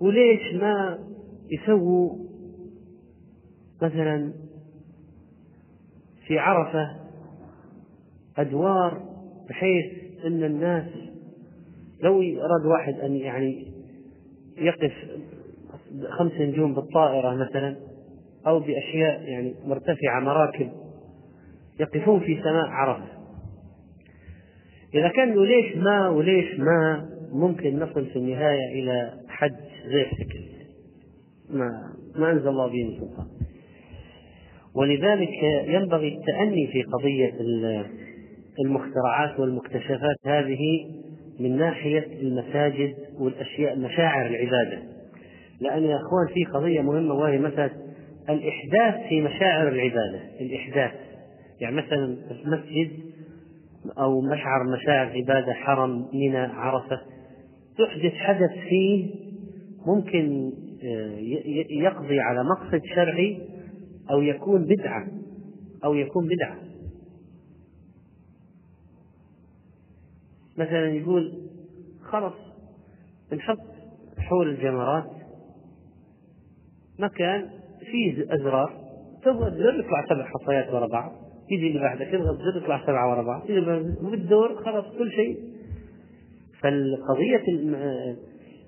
وليش 0.00 0.54
ما 0.54 0.98
يسووا 1.50 2.18
مثلا 3.82 4.32
في 6.26 6.38
عرفة 6.38 6.96
أدوار 8.36 9.02
بحيث 9.48 9.92
أن 10.24 10.44
الناس 10.44 11.03
لو 12.02 12.20
أراد 12.20 12.66
واحد 12.66 12.94
أن 12.94 13.16
يعني 13.16 13.66
يقف 14.58 14.92
خمس 16.18 16.32
نجوم 16.32 16.74
بالطائرة 16.74 17.34
مثلا 17.34 17.76
أو 18.46 18.60
بأشياء 18.60 19.22
يعني 19.22 19.54
مرتفعة 19.64 20.20
مراكب 20.20 20.70
يقفون 21.80 22.20
في 22.20 22.40
سماء 22.42 22.66
عرفة 22.66 23.14
إذا 24.94 25.08
كان 25.08 25.44
ليش 25.44 25.76
ما 25.76 26.08
وليش 26.08 26.58
ما 26.58 27.08
ممكن 27.32 27.78
نصل 27.78 28.06
في 28.06 28.16
النهاية 28.16 28.72
إلى 28.72 29.12
حد 29.28 29.56
غير 29.86 30.06
فكري. 30.06 30.54
ما 31.50 31.70
ما 32.16 32.30
أنزل 32.32 32.48
الله 32.48 32.66
به 32.66 32.84
من 32.84 33.00
سلطان. 33.00 33.26
ولذلك 34.74 35.42
ينبغي 35.66 36.08
التأني 36.08 36.66
في 36.66 36.82
قضية 36.82 37.34
المخترعات 38.64 39.40
والمكتشفات 39.40 40.16
هذه 40.26 40.58
من 41.40 41.56
ناحية 41.56 42.06
المساجد 42.20 42.94
والأشياء 43.18 43.78
مشاعر 43.78 44.26
العبادة. 44.26 44.82
لأن 45.60 45.84
يا 45.84 45.96
أخوان 45.96 46.34
في 46.34 46.44
قضية 46.44 46.80
مهمة 46.80 47.14
وهي 47.14 47.38
مثلا 47.38 47.70
الإحداث 48.28 49.08
في 49.08 49.20
مشاعر 49.20 49.68
العبادة. 49.68 50.20
الإحداث. 50.40 50.92
يعني 51.60 51.76
مثلا 51.76 52.16
مسجد 52.44 52.90
أو 53.98 54.20
مشعر 54.20 54.64
مشاعر 54.76 55.06
عبادة 55.06 55.52
حرم 55.52 56.08
منى 56.14 56.38
عرفة 56.38 57.00
تحدث 57.78 58.12
حدث 58.12 58.50
فيه 58.68 59.14
ممكن 59.86 60.52
آه، 60.84 61.16
يقضي 61.70 62.20
على 62.20 62.44
مقصد 62.44 62.80
شرعي 62.94 63.38
أو 64.10 64.22
يكون 64.22 64.64
بدعة 64.64 65.06
أو 65.84 65.94
يكون 65.94 66.28
بدعة. 66.28 66.73
مثلا 70.58 70.88
يقول 70.88 71.32
خلص 72.02 72.34
نحط 73.32 73.58
حول 74.18 74.48
الجمرات 74.48 75.10
مكان 76.98 77.50
فيه 77.90 78.34
أزرار 78.34 78.72
تضغط 79.22 79.52
زر 79.52 79.78
يطلع 79.78 80.04
سبع 80.08 80.24
حصيات 80.24 80.74
ورا 80.74 80.86
بعض 80.86 81.12
يجي 81.50 81.68
اللي 81.68 81.80
بعده 81.80 82.04
تضغط 82.04 82.38
زر 82.38 82.62
يطلع 82.62 82.86
سبعة 82.86 83.10
ورا 83.10 83.22
بعض 83.22 83.46
بالدور 84.10 84.64
خلاص 84.64 84.84
كل 84.98 85.10
شيء. 85.10 85.38
فالقضية 86.60 87.42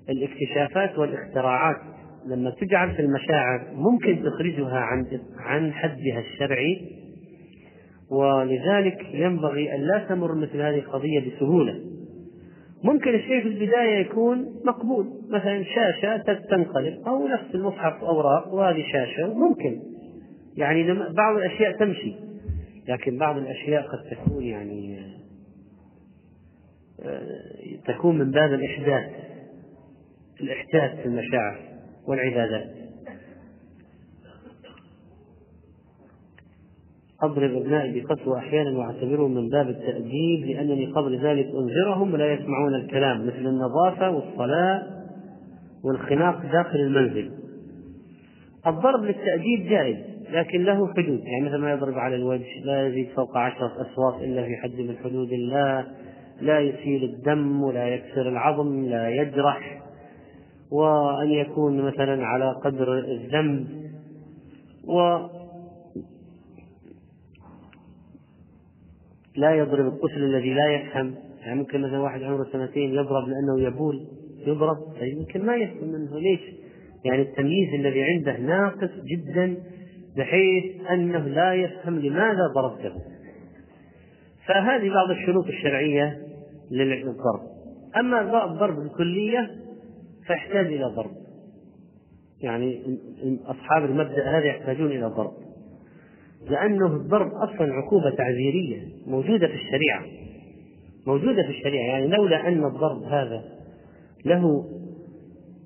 الاكتشافات 0.09 0.97
والاختراعات 0.97 1.75
لما 2.25 2.49
تجعل 2.49 2.95
في 2.95 3.01
المشاعر 3.01 3.67
ممكن 3.73 4.23
تخرجها 4.23 4.77
عن 4.79 5.05
عن 5.37 5.73
حدها 5.73 6.19
الشرعي 6.19 6.81
ولذلك 8.11 9.05
ينبغي 9.13 9.75
أن 9.75 9.81
لا 9.81 10.05
تمر 10.09 10.35
مثل 10.35 10.61
هذه 10.61 10.79
القضية 10.79 11.19
بسهولة. 11.19 11.81
ممكن 12.83 13.15
الشيء 13.15 13.41
في 13.41 13.47
البداية 13.47 14.05
يكون 14.05 14.45
مقبول. 14.65 15.05
مثلا 15.29 15.63
شاشة 15.63 16.17
تنقلب 16.49 17.07
أو 17.07 17.27
نفس 17.27 17.55
المصحف 17.55 18.03
أوراق 18.03 18.53
وهذه 18.53 18.83
شاشة 18.93 19.33
ممكن. 19.33 19.81
يعني 20.57 20.93
بعض 20.93 21.37
الأشياء 21.37 21.71
تمشي. 21.71 22.15
لكن 22.87 23.17
بعض 23.17 23.37
الأشياء 23.37 23.81
قد 23.81 24.17
تكون 24.17 24.43
يعني 24.43 24.99
آه، 27.01 27.21
تكون 27.87 28.17
من 28.17 28.31
باب 28.31 28.53
الإحداث. 28.53 29.11
الإحداث 30.41 30.99
في 31.01 31.05
المشاعر 31.05 31.59
والعبادات. 32.07 32.86
أضرب 37.23 37.55
أبنائي 37.55 38.01
بقسوة 38.01 38.37
أحيانا 38.37 38.77
وأعتبرهم 38.77 39.33
من 39.33 39.49
باب 39.49 39.69
التأديب 39.69 40.45
لأنني 40.45 40.85
قبل 40.85 41.19
ذلك 41.19 41.45
أنذرهم 41.45 42.13
ولا 42.13 42.33
يسمعون 42.33 42.75
الكلام 42.75 43.27
مثل 43.27 43.47
النظافة 43.47 44.09
والصلاة 44.09 44.83
والخناق 45.83 46.41
داخل 46.51 46.79
المنزل. 46.79 47.31
الضرب 48.67 49.03
للتأديب 49.03 49.69
جائز 49.69 49.97
لكن 50.31 50.63
له 50.63 50.93
حدود 50.93 51.19
يعني 51.19 51.45
مثل 51.45 51.57
ما 51.57 51.71
يضرب 51.71 51.93
على 51.93 52.15
الوجه 52.15 52.59
لا 52.63 52.87
يزيد 52.87 53.07
فوق 53.15 53.37
عشرة 53.37 53.71
أصوات 53.81 54.23
إلا 54.23 54.43
في 54.43 54.55
حد 54.55 54.79
من 54.79 54.97
حدود 55.03 55.31
الله 55.31 55.85
لا 56.41 56.59
يسيل 56.59 57.03
الدم 57.03 57.63
ولا 57.63 57.87
يكسر 57.87 58.29
العظم 58.29 58.85
لا 58.85 59.09
يجرح. 59.09 59.81
وأن 60.71 61.31
يكون 61.31 61.81
مثلا 61.81 62.25
على 62.25 62.51
قدر 62.63 62.97
الذنب 62.99 63.67
و 64.87 65.17
لا 69.37 69.55
يضرب 69.55 69.87
الطفل 69.87 70.23
الذي 70.23 70.53
لا 70.53 70.67
يفهم. 70.67 71.15
يعني 71.41 71.59
ممكن 71.59 71.81
مثلا 71.81 71.99
واحد 71.99 72.23
عمره 72.23 72.47
سنتين 72.51 72.93
يضرب 72.93 73.27
لأنه 73.27 73.67
يبول 73.67 74.07
يضرب. 74.47 74.77
يمكن 75.01 75.45
ما 75.45 75.55
يفهم 75.55 75.87
منه. 75.87 76.19
ليش؟ 76.19 76.41
يعني 77.05 77.21
التمييز 77.21 77.73
الذي 77.73 78.03
عنده 78.03 78.37
ناقص 78.37 78.89
جدا 79.05 79.57
بحيث 80.17 80.91
أنه 80.91 81.19
لا 81.19 81.53
يفهم 81.53 81.99
لماذا 81.99 82.47
ضربته. 82.55 82.93
فهذه 84.47 84.89
بعض 84.89 85.09
الشروط 85.11 85.47
الشرعية 85.47 86.17
للضرب. 86.71 87.41
أما 87.97 88.45
الضرب 88.45 88.75
بالكلية 88.75 89.49
فيحتاج 90.27 90.65
إلى 90.65 90.85
ضرب. 90.85 91.11
يعني 92.41 92.97
أصحاب 93.45 93.85
المبدأ 93.85 94.29
هذا 94.29 94.45
يحتاجون 94.45 94.91
إلى 94.91 95.05
ضرب. 95.05 95.46
لأنه 96.49 96.85
الضرب 96.85 97.31
أصلا 97.31 97.73
عقوبة 97.73 98.09
تعذيرية 98.09 98.81
موجودة 99.07 99.47
في 99.47 99.53
الشريعة 99.53 100.05
موجودة 101.07 101.43
في 101.43 101.49
الشريعة. 101.49 101.87
يعني 101.87 102.07
لولا 102.07 102.47
أن 102.47 102.65
الضرب 102.65 103.03
هذا 103.03 103.43
له 104.25 104.65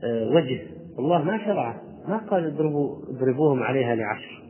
آه، 0.04 0.30
وجه 0.30 0.62
الله 1.00 1.24
ما 1.24 1.46
شرعه 1.46 1.82
ما 2.08 2.18
قال 2.18 2.46
اضربوا 2.46 2.98
اضربوهم 3.10 3.64
عليها 3.64 3.96
لعشر. 3.96 4.44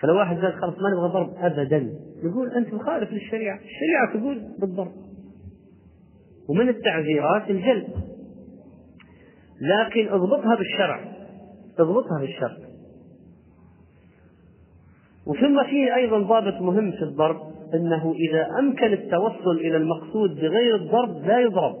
فلو 0.00 0.16
واحد 0.16 0.36
قال 0.36 0.52
خلاص 0.52 0.74
ما 0.74 0.90
نبغى 0.90 1.08
ضرب 1.08 1.34
ابدا 1.36 1.90
يقول 2.22 2.50
انت 2.50 2.74
مخالف 2.74 3.12
للشريعة، 3.12 3.56
الشريعة 3.56 4.20
تقول 4.20 4.42
بالضرب. 4.60 4.92
ومن 6.48 6.68
التعذيرات؟ 6.68 7.50
الجلد. 7.50 7.88
لكن 9.60 10.08
اضبطها 10.08 10.56
بالشرع. 10.56 11.00
اضبطها 11.78 12.20
بالشرع. 12.20 12.69
وثم 15.26 15.64
فيه 15.64 15.94
أيضا 15.94 16.18
ضابط 16.18 16.60
مهم 16.60 16.90
في 16.92 17.02
الضرب 17.02 17.40
إنه 17.74 18.14
إذا 18.30 18.48
أمكن 18.58 18.92
التوصل 18.92 19.56
إلى 19.60 19.76
المقصود 19.76 20.34
بغير 20.34 20.76
الضرب 20.76 21.26
لا 21.26 21.40
يضرب. 21.40 21.76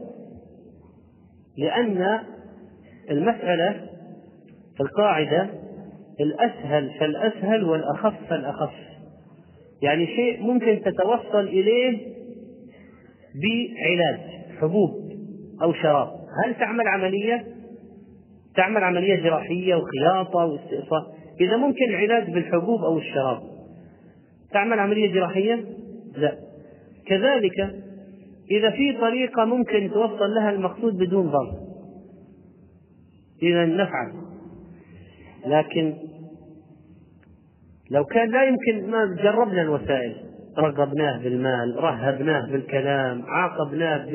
لأن 1.58 2.18
المسألة 3.10 3.86
القاعدة 4.80 5.50
الأسهل 6.20 6.90
فالأسهل 7.00 7.64
والأخف 7.64 8.14
فالأخف. 8.28 8.74
يعني 9.82 10.06
شيء 10.06 10.42
ممكن 10.42 10.82
تتوصل 10.84 11.48
إليه 11.48 11.98
بعلاج 13.42 14.20
حبوب 14.60 14.90
أو 15.62 15.72
شراب. 15.72 16.08
هل 16.44 16.54
تعمل 16.54 16.88
عملية؟ 16.88 17.46
تعمل 18.56 18.84
عملية 18.84 19.22
جراحية 19.22 19.74
وخياطة 19.74 20.44
واستئصال. 20.44 21.19
إذا 21.40 21.56
ممكن 21.56 21.84
العلاج 21.88 22.30
بالحبوب 22.30 22.84
أو 22.84 22.98
الشراب. 22.98 23.42
تعمل 24.52 24.78
عملية 24.78 25.12
جراحية؟ 25.12 25.64
لا. 26.16 26.38
كذلك 27.06 27.60
إذا 28.50 28.70
في 28.70 28.98
طريقة 29.00 29.44
ممكن 29.44 29.90
توصل 29.94 30.34
لها 30.34 30.50
المقصود 30.50 30.96
بدون 30.96 31.26
ضرر 31.26 31.58
إذا 33.42 33.64
نفعل. 33.64 34.12
لكن 35.46 35.94
لو 37.90 38.04
كان 38.04 38.30
لا 38.30 38.44
يمكن 38.44 38.90
ما 38.90 39.16
جربنا 39.22 39.62
الوسائل. 39.62 40.16
رغبناه 40.58 41.18
بالمال 41.18 41.76
رهبناه 41.76 42.46
بالكلام 42.46 43.22
عاقبناه 43.26 44.06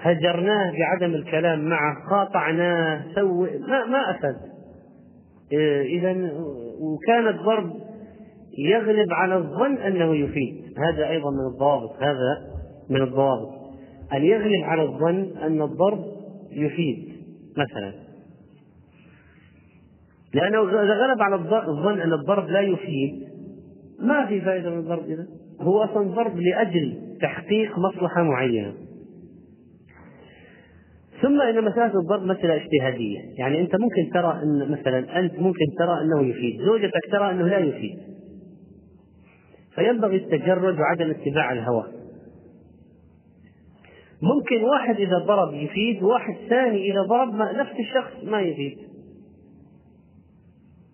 هجرناه 0.00 0.72
بعدم 0.78 1.14
الكلام 1.14 1.68
معه 1.68 2.08
قاطعناه 2.10 3.02
سوي 3.14 3.58
ما 3.58 3.84
ما 3.84 4.10
افاد 4.10 4.36
إذا 5.84 6.10
وكان 6.80 7.28
الضرب 7.28 7.72
يغلب 8.58 9.12
على 9.12 9.36
الظن 9.36 9.76
أنه 9.76 10.16
يفيد. 10.16 10.78
هذا 10.78 11.08
أيضا 11.10 11.30
من 11.30 11.52
الضوابط 11.52 11.96
هذا 12.02 12.38
من 12.90 13.02
الضوابط. 13.02 13.48
أن 14.12 14.22
يغلب 14.22 14.64
على 14.64 14.82
الظن 14.82 15.36
أن 15.42 15.62
الضرب 15.62 16.04
يفيد 16.50 17.08
مثلا. 17.56 17.92
لأنه 20.34 20.68
إذا 20.68 20.94
غلب 20.94 21.22
على 21.22 21.34
الظن 21.68 22.00
أن 22.00 22.12
الضرب 22.12 22.48
لا 22.48 22.60
يفيد 22.60 23.26
ما 24.00 24.26
في 24.26 24.40
فائدة 24.40 24.70
من 24.70 24.78
الضرب 24.78 25.04
إذا؟ 25.04 25.26
هو 25.60 25.84
أصلا 25.84 26.14
ضرب 26.14 26.36
لأجل 26.36 27.16
تحقيق 27.22 27.78
مصلحة 27.78 28.22
معينة. 28.22 28.72
ثم 31.22 31.40
إن 31.40 31.64
مسألة 31.64 32.00
الضرب 32.00 32.22
مسألة 32.22 32.54
اجتهادية، 32.54 33.18
يعني 33.38 33.60
أنت 33.60 33.76
ممكن 33.76 34.10
ترى 34.14 34.40
أن 34.42 34.70
مثلا 34.70 35.18
أنت 35.18 35.38
ممكن 35.38 35.64
ترى 35.78 36.00
أنه 36.02 36.28
يفيد، 36.28 36.60
زوجتك 36.60 37.10
ترى 37.12 37.30
أنه 37.30 37.48
لا 37.48 37.58
يفيد. 37.58 37.98
فينبغي 39.74 40.16
التجرد 40.16 40.80
وعدم 40.80 41.10
اتباع 41.10 41.52
الهوى. 41.52 41.84
ممكن 44.22 44.64
واحد 44.64 45.00
إذا 45.00 45.18
ضرب 45.18 45.54
يفيد، 45.54 46.02
وواحد 46.02 46.34
ثاني 46.48 46.92
إذا 46.92 47.02
ضرب 47.02 47.34
ما 47.34 47.52
نفس 47.52 47.72
الشخص 47.80 48.24
ما 48.24 48.40
يفيد. 48.40 48.78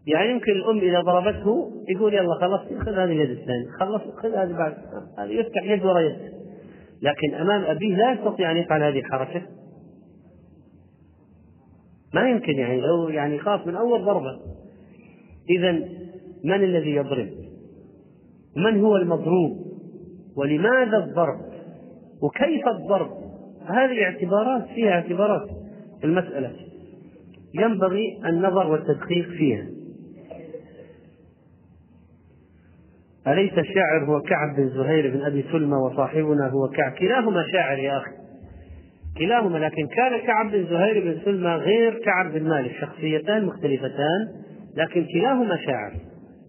يعني 0.07 0.31
يمكن 0.31 0.53
الأم 0.53 0.79
إذا 0.79 1.01
ضربته 1.01 1.73
يقول 1.89 2.15
يلا 2.15 2.35
خلاص 2.41 2.61
خذ 2.61 2.93
هذه 2.93 3.05
اليد 3.05 3.31
الثانية، 3.31 3.67
خلص 3.81 4.03
خذ 4.23 4.35
هذه 4.35 4.53
بعد، 4.53 4.75
هذه 5.19 5.31
يفتح 5.31 5.63
يد 5.63 5.85
ورا 5.85 6.01
يد. 6.01 6.17
لكن 7.03 7.35
أمام 7.35 7.63
أبيه 7.65 7.97
لا 7.97 8.13
يستطيع 8.13 8.51
أن 8.51 8.57
يفعل 8.57 8.83
هذه 8.83 8.99
الحركة 8.99 9.43
ما 12.15 12.29
يمكن 12.29 12.53
يعني 12.53 12.81
لو 12.81 13.09
يعني 13.09 13.39
خاف 13.39 13.67
من 13.67 13.77
أول 13.77 14.05
ضربة 14.05 14.41
إذا 15.51 15.73
من 16.45 16.65
الذي 16.65 16.95
يضرب؟ 16.95 17.29
من 18.57 18.81
هو 18.81 18.97
المضروب؟ 18.97 19.67
ولماذا 20.37 20.97
الضرب؟ 20.99 21.41
وكيف 22.23 22.69
الضرب؟ 22.69 23.11
هذه 23.67 24.03
اعتبارات 24.03 24.67
فيها 24.75 24.91
اعتبارات 24.91 25.49
المسألة 26.05 26.53
ينبغي 27.55 28.19
النظر 28.27 28.71
والتدقيق 28.71 29.29
فيها 29.29 29.67
أليس 33.27 33.53
الشاعر 33.53 34.05
هو 34.05 34.21
كعب 34.21 34.57
بن 34.57 34.69
زهير 34.69 35.17
بن 35.17 35.23
أبي 35.23 35.45
سلمى 35.53 35.77
وصاحبنا 35.77 36.49
هو 36.49 36.69
كعب 36.69 36.93
كلاهما 36.93 37.45
شاعر 37.53 37.79
يا 37.79 37.99
أخي 37.99 38.22
كلاهما 39.19 39.59
لكن 39.59 39.87
كان 39.87 40.27
كعب 40.27 40.51
بن 40.51 40.67
زهير 40.71 41.05
بن 41.05 41.21
سلمى 41.25 41.51
غير 41.51 41.99
كعب 42.05 42.33
بن 42.33 42.49
مالك. 42.49 42.73
شخصيتان 42.81 43.45
مختلفتان 43.45 44.29
لكن 44.77 45.07
كلاهما 45.15 45.57
شاعر. 45.57 45.93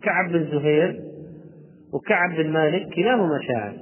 كعب 0.04 0.32
بن 0.32 0.46
زهير 0.52 1.00
وكعب 1.94 2.36
بن 2.36 2.50
مالك 2.50 2.94
كلاهما 2.96 3.40
شاعر. 3.48 3.74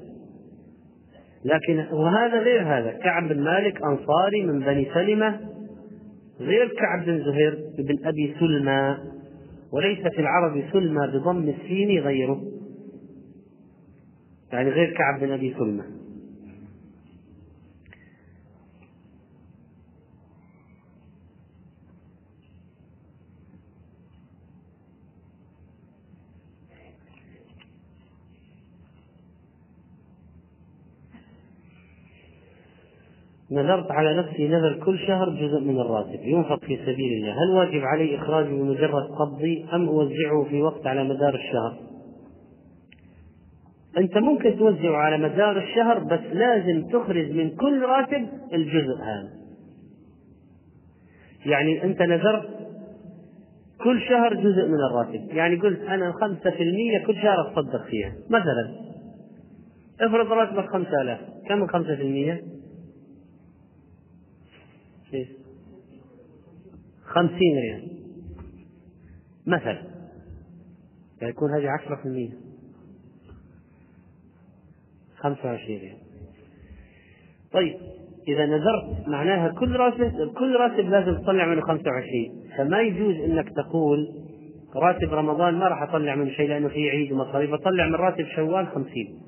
لكن 1.45 1.86
وهذا 1.93 2.39
غير 2.39 2.61
هذا. 2.61 2.91
كعب 2.91 3.27
بن 3.27 3.43
مالك 3.43 3.82
أنصاري 3.84 4.45
من 4.45 4.59
بني 4.59 4.88
سلمة 4.93 5.39
غير 6.39 6.67
كعب 6.67 7.05
بن 7.05 7.23
زهير 7.23 7.59
بن 7.77 8.07
أبي 8.07 8.36
سلمى 8.39 8.97
وليس 9.73 9.99
في 9.99 10.21
العرب 10.21 10.63
سلمى 10.73 11.07
بضم 11.07 11.49
السين 11.49 11.99
غيره. 11.99 12.41
يعني 14.53 14.69
غير 14.69 14.93
كعب 14.93 15.19
بن 15.19 15.32
أبي 15.32 15.55
سلمى 15.59 16.00
نذرت 33.51 33.91
على 33.91 34.17
نفسي 34.17 34.47
نذر 34.47 34.79
كل 34.85 34.99
شهر 34.99 35.29
جزء 35.29 35.59
من 35.59 35.79
الراتب. 35.79 36.19
ينفق 36.23 36.59
في 36.59 36.77
سبيل 36.77 37.13
الله. 37.13 37.31
هل 37.31 37.49
واجب 37.55 37.81
علي 37.83 38.15
إخراجه 38.15 38.47
بمجرد 38.47 39.03
قبضي 39.19 39.65
أم 39.73 39.87
أوزعه 39.87 40.43
في 40.49 40.61
وقت 40.61 40.87
على 40.87 41.03
مدار 41.03 41.35
الشهر؟ 41.35 41.77
أنت 43.97 44.17
ممكن 44.17 44.57
توزعه 44.57 44.95
على 44.95 45.17
مدار 45.17 45.57
الشهر 45.57 45.99
بس 45.99 46.19
لازم 46.33 46.87
تخرج 46.87 47.31
من 47.31 47.49
كل 47.49 47.81
راتب 47.81 48.27
الجزء 48.53 48.95
هذا. 49.03 49.29
يعني 51.45 51.83
أنت 51.83 52.01
نذرت 52.01 52.49
كل 53.83 54.01
شهر 54.01 54.33
جزء 54.33 54.67
من 54.67 54.79
الراتب. 54.91 55.27
يعني 55.29 55.55
قلت 55.55 55.81
أنا 55.81 56.11
خمسة 56.11 56.49
في 56.49 56.63
المية 56.63 57.05
كل 57.07 57.15
شهر 57.15 57.47
أتصدق 57.47 57.85
فيها. 57.85 58.13
مثلا 58.29 58.71
افرض 60.01 60.31
راتبك 60.31 60.69
خمسة 60.69 61.01
آلاف. 61.01 61.19
كم 61.49 61.67
خمسة 61.67 61.95
في 61.95 62.01
المية؟ 62.01 62.41
خمسين 67.05 67.57
ريال. 67.57 67.88
مثلا. 69.47 69.82
فيكون 71.20 71.51
هذه 71.51 71.70
عشرة 71.70 71.95
في 71.95 72.05
المية. 72.05 72.34
خمسة 75.18 75.45
وعشرين 75.45 75.80
ريال. 75.80 75.97
طيب 77.53 77.76
إذا 78.28 78.45
نذرت 78.45 79.07
معناها 79.07 79.49
كل 79.49 79.76
راتب 79.76 80.34
كل 80.34 80.55
راتب 80.55 80.89
لازم 80.89 81.18
تطلع 81.18 81.45
منه 81.45 81.62
25 81.62 82.43
فما 82.57 82.82
يجوز 82.82 83.16
إنك 83.16 83.49
تقول 83.49 84.16
راتب 84.76 85.14
رمضان 85.14 85.53
ما 85.53 85.68
راح 85.68 85.82
أطلع 85.82 86.16
منه 86.16 86.32
شيء 86.32 86.49
لأنه 86.49 86.68
فيه 86.68 86.89
عيد 86.89 87.12
ومصاريف. 87.12 87.53
أطلع 87.53 87.88
من 87.88 87.95
راتب 87.95 88.26
شوال 88.36 88.68
50 88.68 89.22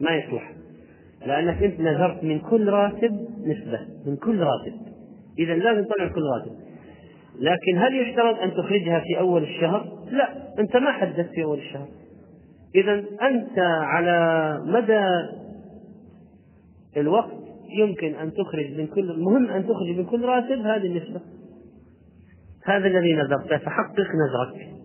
ما 0.00 0.10
يصلح. 0.10 0.52
لأنك 1.26 1.62
أنت 1.62 1.80
نذرت 1.80 2.24
من 2.24 2.38
كل 2.38 2.68
راتب 2.68 3.28
نسبة 3.46 3.86
من 4.06 4.16
كل 4.16 4.40
راتب. 4.40 4.89
إذا 5.40 5.54
لازم 5.54 5.84
تطلع 5.84 6.08
كل 6.08 6.22
راتب. 6.22 6.52
لكن 7.40 7.78
هل 7.78 7.94
يشترط 7.94 8.38
أن 8.38 8.50
تخرجها 8.50 9.00
في 9.00 9.18
أول 9.18 9.42
الشهر؟ 9.42 9.86
لا 10.10 10.58
أنت 10.58 10.76
ما 10.76 10.92
حددت 10.92 11.30
في 11.34 11.42
أول 11.44 11.58
الشهر. 11.58 11.88
إذا 12.74 13.04
أنت 13.22 13.58
على 13.82 14.58
مدى 14.66 15.04
الوقت 16.96 17.40
يمكن 17.78 18.14
أن 18.14 18.32
تخرج 18.32 18.78
من 18.78 18.86
كل 18.86 19.10
المهم 19.10 19.50
أن 19.50 19.64
تخرج 19.64 19.96
من 19.96 20.04
كل 20.04 20.24
راتب 20.24 20.58
هذه 20.60 20.86
النسبة. 20.86 21.20
هذا 22.64 22.86
الذي 22.86 23.14
نذرته 23.14 23.58
فحقق 23.58 23.98
نذرك. 23.98 24.79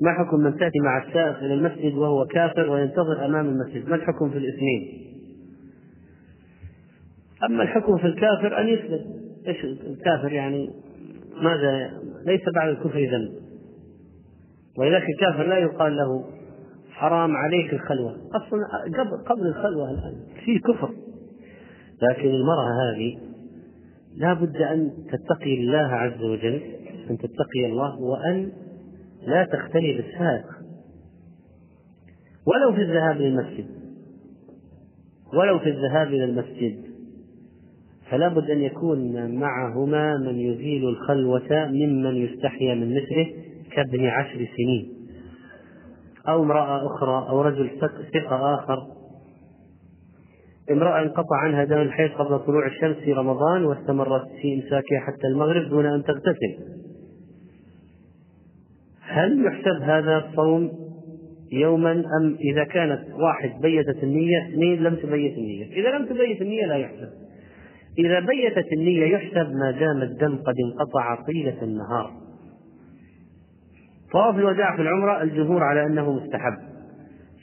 ما 0.00 0.12
حكم 0.12 0.40
من 0.40 0.58
تأتي 0.58 0.78
مع 0.84 1.02
السائق 1.02 1.38
إلى 1.38 1.54
المسجد 1.54 1.94
وهو 1.94 2.26
كافر 2.26 2.70
وينتظر 2.70 3.24
أمام 3.24 3.48
المسجد؟ 3.48 3.88
ما 3.88 3.94
الحكم 3.94 4.30
في 4.30 4.38
الاثنين؟ 4.38 5.04
أما 7.44 7.62
الحكم 7.62 7.98
في 7.98 8.06
الكافر 8.06 8.60
أن 8.60 8.68
يسلم. 8.68 9.00
إيش 9.46 9.64
الكافر 9.64 10.32
يعني؟ 10.32 10.70
ماذا؟ 11.42 11.90
ليس 12.26 12.40
بعد 12.54 12.68
الكفر 12.68 12.98
ذنب. 12.98 13.44
ولذلك 14.78 15.04
الكافر 15.08 15.46
لا 15.46 15.58
يقال 15.58 15.96
له 15.96 16.24
حرام 16.90 17.36
عليك 17.36 17.72
الخلوة. 17.72 18.16
أصلا 18.34 18.60
قبل 18.98 19.24
قبل 19.26 19.46
الخلوة 19.46 19.90
الآن 19.90 20.14
في 20.44 20.58
كفر. 20.58 20.90
لكن 22.02 22.28
المرأة 22.28 22.68
هذه 22.82 23.18
لا 24.16 24.34
بد 24.34 24.56
أن 24.56 24.90
تتقي 25.12 25.54
الله 25.54 25.78
عز 25.78 26.22
وجل 26.22 26.60
أن 27.10 27.18
تتقي 27.18 27.66
الله 27.66 28.00
وأن 28.00 28.52
لا 29.26 29.44
تختلي 29.44 29.92
بالسائق 29.92 30.64
ولو 32.46 32.72
في 32.76 32.82
الذهاب 32.82 33.16
إلى 33.16 33.28
المسجد. 33.28 33.66
ولو 35.34 35.58
في 35.58 35.68
الذهاب 35.68 36.06
إلى 36.06 36.24
المسجد. 36.24 36.84
فلا 38.10 38.28
بد 38.28 38.50
أن 38.50 38.60
يكون 38.60 39.30
معهما 39.34 40.16
من 40.16 40.38
يزيل 40.38 40.88
الخلوة 40.88 41.66
ممن 41.66 42.16
يستحيا 42.16 42.74
من 42.74 42.90
مثله 42.90 43.26
كابن 43.72 44.06
عشر 44.06 44.48
سنين. 44.56 44.94
أو 46.28 46.42
امرأة 46.42 46.86
أخرى 46.86 47.28
أو 47.28 47.42
رجل 47.42 47.70
ثقة 48.14 48.54
آخر. 48.54 48.86
امرأة 50.70 51.02
انقطع 51.02 51.36
عنها 51.36 51.64
دم 51.64 51.80
الحيض 51.80 52.10
قبل 52.10 52.38
طلوع 52.38 52.66
الشمس 52.66 52.96
في 52.96 53.12
رمضان 53.12 53.64
واستمرت 53.64 54.28
في 54.42 54.54
إمساكها 54.54 55.00
حتى 55.06 55.26
المغرب 55.26 55.68
دون 55.68 55.86
أن 55.86 56.02
تغتسل. 56.02 56.84
هل 59.14 59.46
يحسب 59.46 59.82
هذا 59.82 60.16
الصوم 60.16 60.70
يوما 61.52 61.92
أم 61.92 62.36
إذا 62.52 62.64
كانت 62.64 63.00
واحد 63.12 63.60
بيتت 63.62 64.02
النية؟ 64.02 64.48
اثنين 64.48 64.82
لم 64.82 64.94
تبيت 64.94 65.38
النية. 65.38 65.66
إذا 65.72 65.98
لم 65.98 66.06
تبيت 66.06 66.42
النية 66.42 66.66
لا 66.66 66.76
يحسب. 66.76 67.08
إذا 67.98 68.20
بيتت 68.20 68.72
النية 68.72 69.06
يحسب 69.06 69.52
ما 69.52 69.70
دام 69.70 70.02
الدم 70.02 70.36
قد 70.36 70.54
انقطع 70.64 71.24
طيلة 71.26 71.62
النهار. 71.62 72.10
طواف 74.12 74.34
الوداع 74.36 74.76
في 74.76 74.82
العمرة 74.82 75.22
الجمهور 75.22 75.62
على 75.62 75.86
أنه 75.86 76.12
مستحب. 76.12 76.56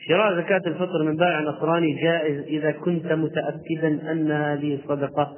شراء 0.08 0.42
زكاة 0.42 0.62
الفطر 0.68 1.04
من 1.04 1.16
بائع 1.16 1.42
نصراني 1.42 2.02
جائز 2.04 2.40
إذا 2.40 2.72
كنت 2.72 3.06
متأكدا 3.06 4.12
أن 4.12 4.32
هذه 4.32 4.80
صدقة 4.88 5.36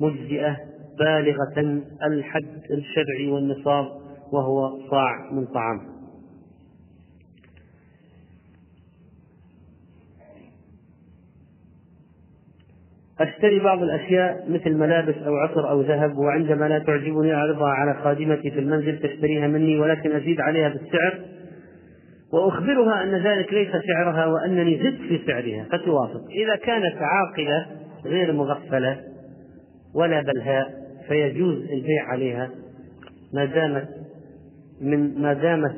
مجزئة 0.00 0.56
بالغة. 0.98 1.82
الحد 2.06 2.62
الشرعي 2.70 3.30
والنصاب 3.30 4.03
وهو 4.34 4.88
صاع 4.90 5.30
من 5.32 5.46
طعام. 5.46 5.94
أشتري 13.20 13.60
بعض 13.60 13.82
الأشياء 13.82 14.50
مثل 14.50 14.76
ملابس 14.76 15.14
أو 15.14 15.36
عطر 15.36 15.70
أو 15.70 15.80
ذهب 15.80 16.18
وعندما 16.18 16.68
لا 16.68 16.78
تعجبني 16.78 17.34
أعرضها 17.34 17.68
على 17.68 17.94
خادمتي 17.94 18.50
في 18.50 18.58
المنزل 18.58 18.98
تشتريها 18.98 19.46
مني 19.46 19.78
ولكن 19.78 20.12
أزيد 20.12 20.40
عليها 20.40 20.68
بالسعر. 20.68 21.18
وأخبرها 22.32 23.02
أن 23.02 23.14
ذلك 23.14 23.52
ليس 23.52 23.70
سعرها 23.86 24.26
وأنني 24.26 24.78
زدت 24.78 25.00
في 25.00 25.20
سعرها 25.26 25.64
فتوافق. 25.64 26.24
إذا 26.30 26.56
كانت 26.56 26.96
عاقلة 26.96 27.66
غير 28.04 28.32
مغفلة 28.32 29.00
ولا 29.94 30.22
بلهاء 30.22 30.74
فيجوز 31.08 31.62
البيع 31.70 32.04
عليها 32.08 32.50
ما 33.34 33.44
دامت 33.44 34.03
من 34.80 35.22
ما 35.22 35.32
دامت 35.32 35.76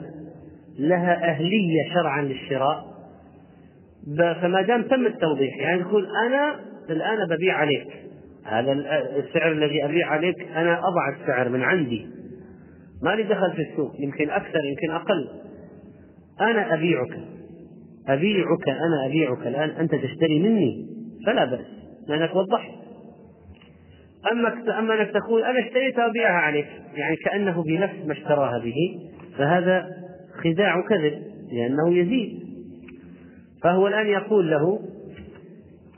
لها 0.78 1.30
أهلية 1.30 1.94
شرعا 1.94 2.22
للشراء 2.22 2.96
فما 4.16 4.62
دام 4.62 4.82
تم 4.82 5.06
التوضيح 5.06 5.56
يعني 5.56 5.82
تقول 5.82 6.06
أنا 6.26 6.60
الآن 6.90 7.28
ببيع 7.28 7.54
عليك 7.54 7.88
هذا 8.44 8.72
السعر 9.16 9.52
الذي 9.52 9.84
أبيع 9.84 10.06
عليك 10.06 10.42
أنا 10.56 10.78
أضع 10.78 11.16
السعر 11.20 11.48
من 11.48 11.62
عندي 11.62 12.06
ما 13.02 13.10
لي 13.10 13.22
دخل 13.22 13.52
في 13.52 13.62
السوق 13.62 13.92
يمكن 13.98 14.30
أكثر 14.30 14.64
يمكن 14.64 14.90
أقل 14.90 15.28
أنا 16.40 16.74
أبيعك 16.74 17.18
أبيعك 18.08 18.68
أنا 18.68 19.06
أبيعك 19.06 19.46
الآن 19.46 19.70
أنت 19.70 19.94
تشتري 19.94 20.38
مني 20.38 20.86
فلا 21.26 21.44
بأس 21.44 21.66
لأنك 22.08 22.36
وضحت. 22.36 22.85
أما 24.32 24.78
أما 24.78 24.94
أنك 24.94 25.10
تقول 25.10 25.44
أنا 25.44 25.58
اشتريتها 25.66 26.06
وأبيعها 26.06 26.40
عليك 26.40 26.66
يعني 26.94 27.16
كأنه 27.16 27.62
بنفس 27.62 28.06
ما 28.06 28.12
اشتراها 28.12 28.58
به 28.58 28.74
فهذا 29.38 29.86
خداع 30.44 30.80
كذب 30.88 31.22
لأنه 31.52 31.94
يزيد. 31.94 32.46
فهو 33.62 33.86
الآن 33.86 34.06
يقول 34.06 34.50
له 34.50 34.80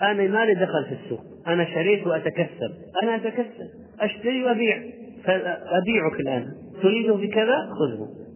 أنا 0.03 0.29
ما 0.29 0.45
لي 0.45 0.55
دخل 0.55 0.85
في 0.89 1.05
السوق؟ 1.05 1.21
أنا 1.47 1.65
شريت 1.65 2.07
وأتكسب. 2.07 2.73
أنا 3.03 3.17
أتكسب. 3.17 3.69
أشتري 4.01 4.45
وأبيع. 4.45 4.83
فأبيعك 5.25 6.21
الآن. 6.21 6.49
تريده 6.83 7.15
بكذا؟ 7.15 7.57
خذه. 7.79 8.28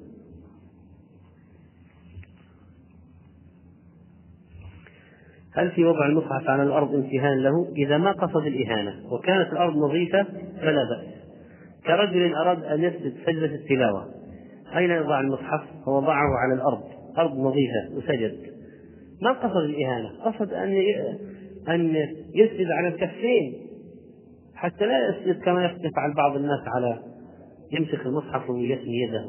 هل 5.55 5.71
في 5.71 5.85
وضع 5.85 6.07
المصحف 6.07 6.49
على 6.49 6.63
الأرض 6.63 6.95
امتهان 6.95 7.39
له؟ 7.39 7.73
إذا 7.77 7.99
ما 7.99 8.13
قصد 8.13 8.47
الإهانة 8.47 8.95
وكانت 9.13 9.53
الأرض 9.53 9.77
نظيفة 9.77 10.27
فلا 10.61 10.83
بأس. 10.85 11.23
كرجل 11.87 12.35
أراد 12.35 12.65
أن 12.65 12.85
يسجد 12.85 13.15
سجدة 13.27 13.55
التلاوة. 13.55 14.09
أين 14.77 14.91
يضع 14.91 15.21
المصحف؟ 15.21 15.61
فوضعه 15.85 16.29
على 16.39 16.55
الأرض. 16.55 16.83
أرض 17.19 17.39
نظيفة 17.39 17.97
وسجد. 17.97 18.37
ما 19.23 19.33
قصد 19.33 19.57
الإهانة؟ 19.57 20.09
قصد 20.25 20.53
أن 20.53 20.77
أن 21.69 21.97
يسجد 22.35 22.67
على 22.71 22.89
الكفين. 22.89 23.55
حتى 24.55 24.87
لا 24.87 25.09
يسجد 25.09 25.43
كما 25.43 25.65
يفعل 25.65 26.15
بعض 26.17 26.37
الناس 26.37 26.61
على 26.77 26.99
يمسك 27.73 28.07
المصحف 28.07 28.51
ويثني 28.51 29.03
يده. 29.03 29.25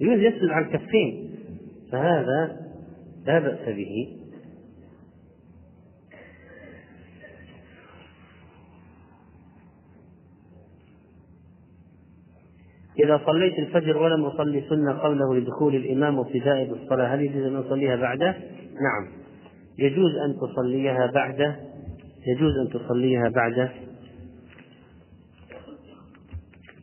يريد 0.00 0.34
يسجد 0.34 0.50
على 0.50 0.66
الكفين. 0.66 1.30
فهذا 1.92 2.56
لا 3.26 3.38
بأس 3.38 3.68
به. 3.68 4.16
إذا 13.04 13.20
صليت 13.26 13.58
الفجر 13.58 13.96
ولم 13.96 14.24
أصلي 14.24 14.64
سنة 14.68 14.92
قبله 14.92 15.34
لدخول 15.34 15.74
الإمام 15.74 16.18
وابتداء 16.18 16.64
بالصلاة 16.64 17.14
هل 17.14 17.20
يجوز 17.20 17.42
أن 17.42 17.56
أصليها 17.56 17.96
بعده؟ 17.96 18.36
نعم. 18.82 19.08
يجوز 19.78 20.10
أن 20.16 20.36
تصليها 20.40 21.10
بعده؟ 21.14 21.56
يجوز 22.26 22.52
أن 22.58 22.68
تصليها 22.68 23.28
بعده؟ 23.28 23.70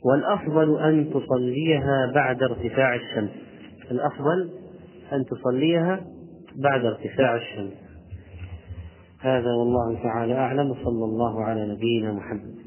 والأفضل 0.05 0.83
أن 0.83 1.09
تصليها 1.09 2.11
بعد 2.15 2.43
ارتفاع 2.43 2.95
الشمس. 2.95 3.31
الأفضل 3.91 4.49
أن 5.13 5.25
تصليها 5.25 6.01
بعد 6.55 6.85
ارتفاع 6.85 7.35
الشمس. 7.35 7.73
هذا 9.19 9.49
والله 9.59 10.03
تعالى 10.03 10.33
أعلم 10.33 10.71
وصلى 10.71 11.05
الله 11.05 11.43
على 11.43 11.67
نبينا 11.67 12.13
محمد. 12.13 12.62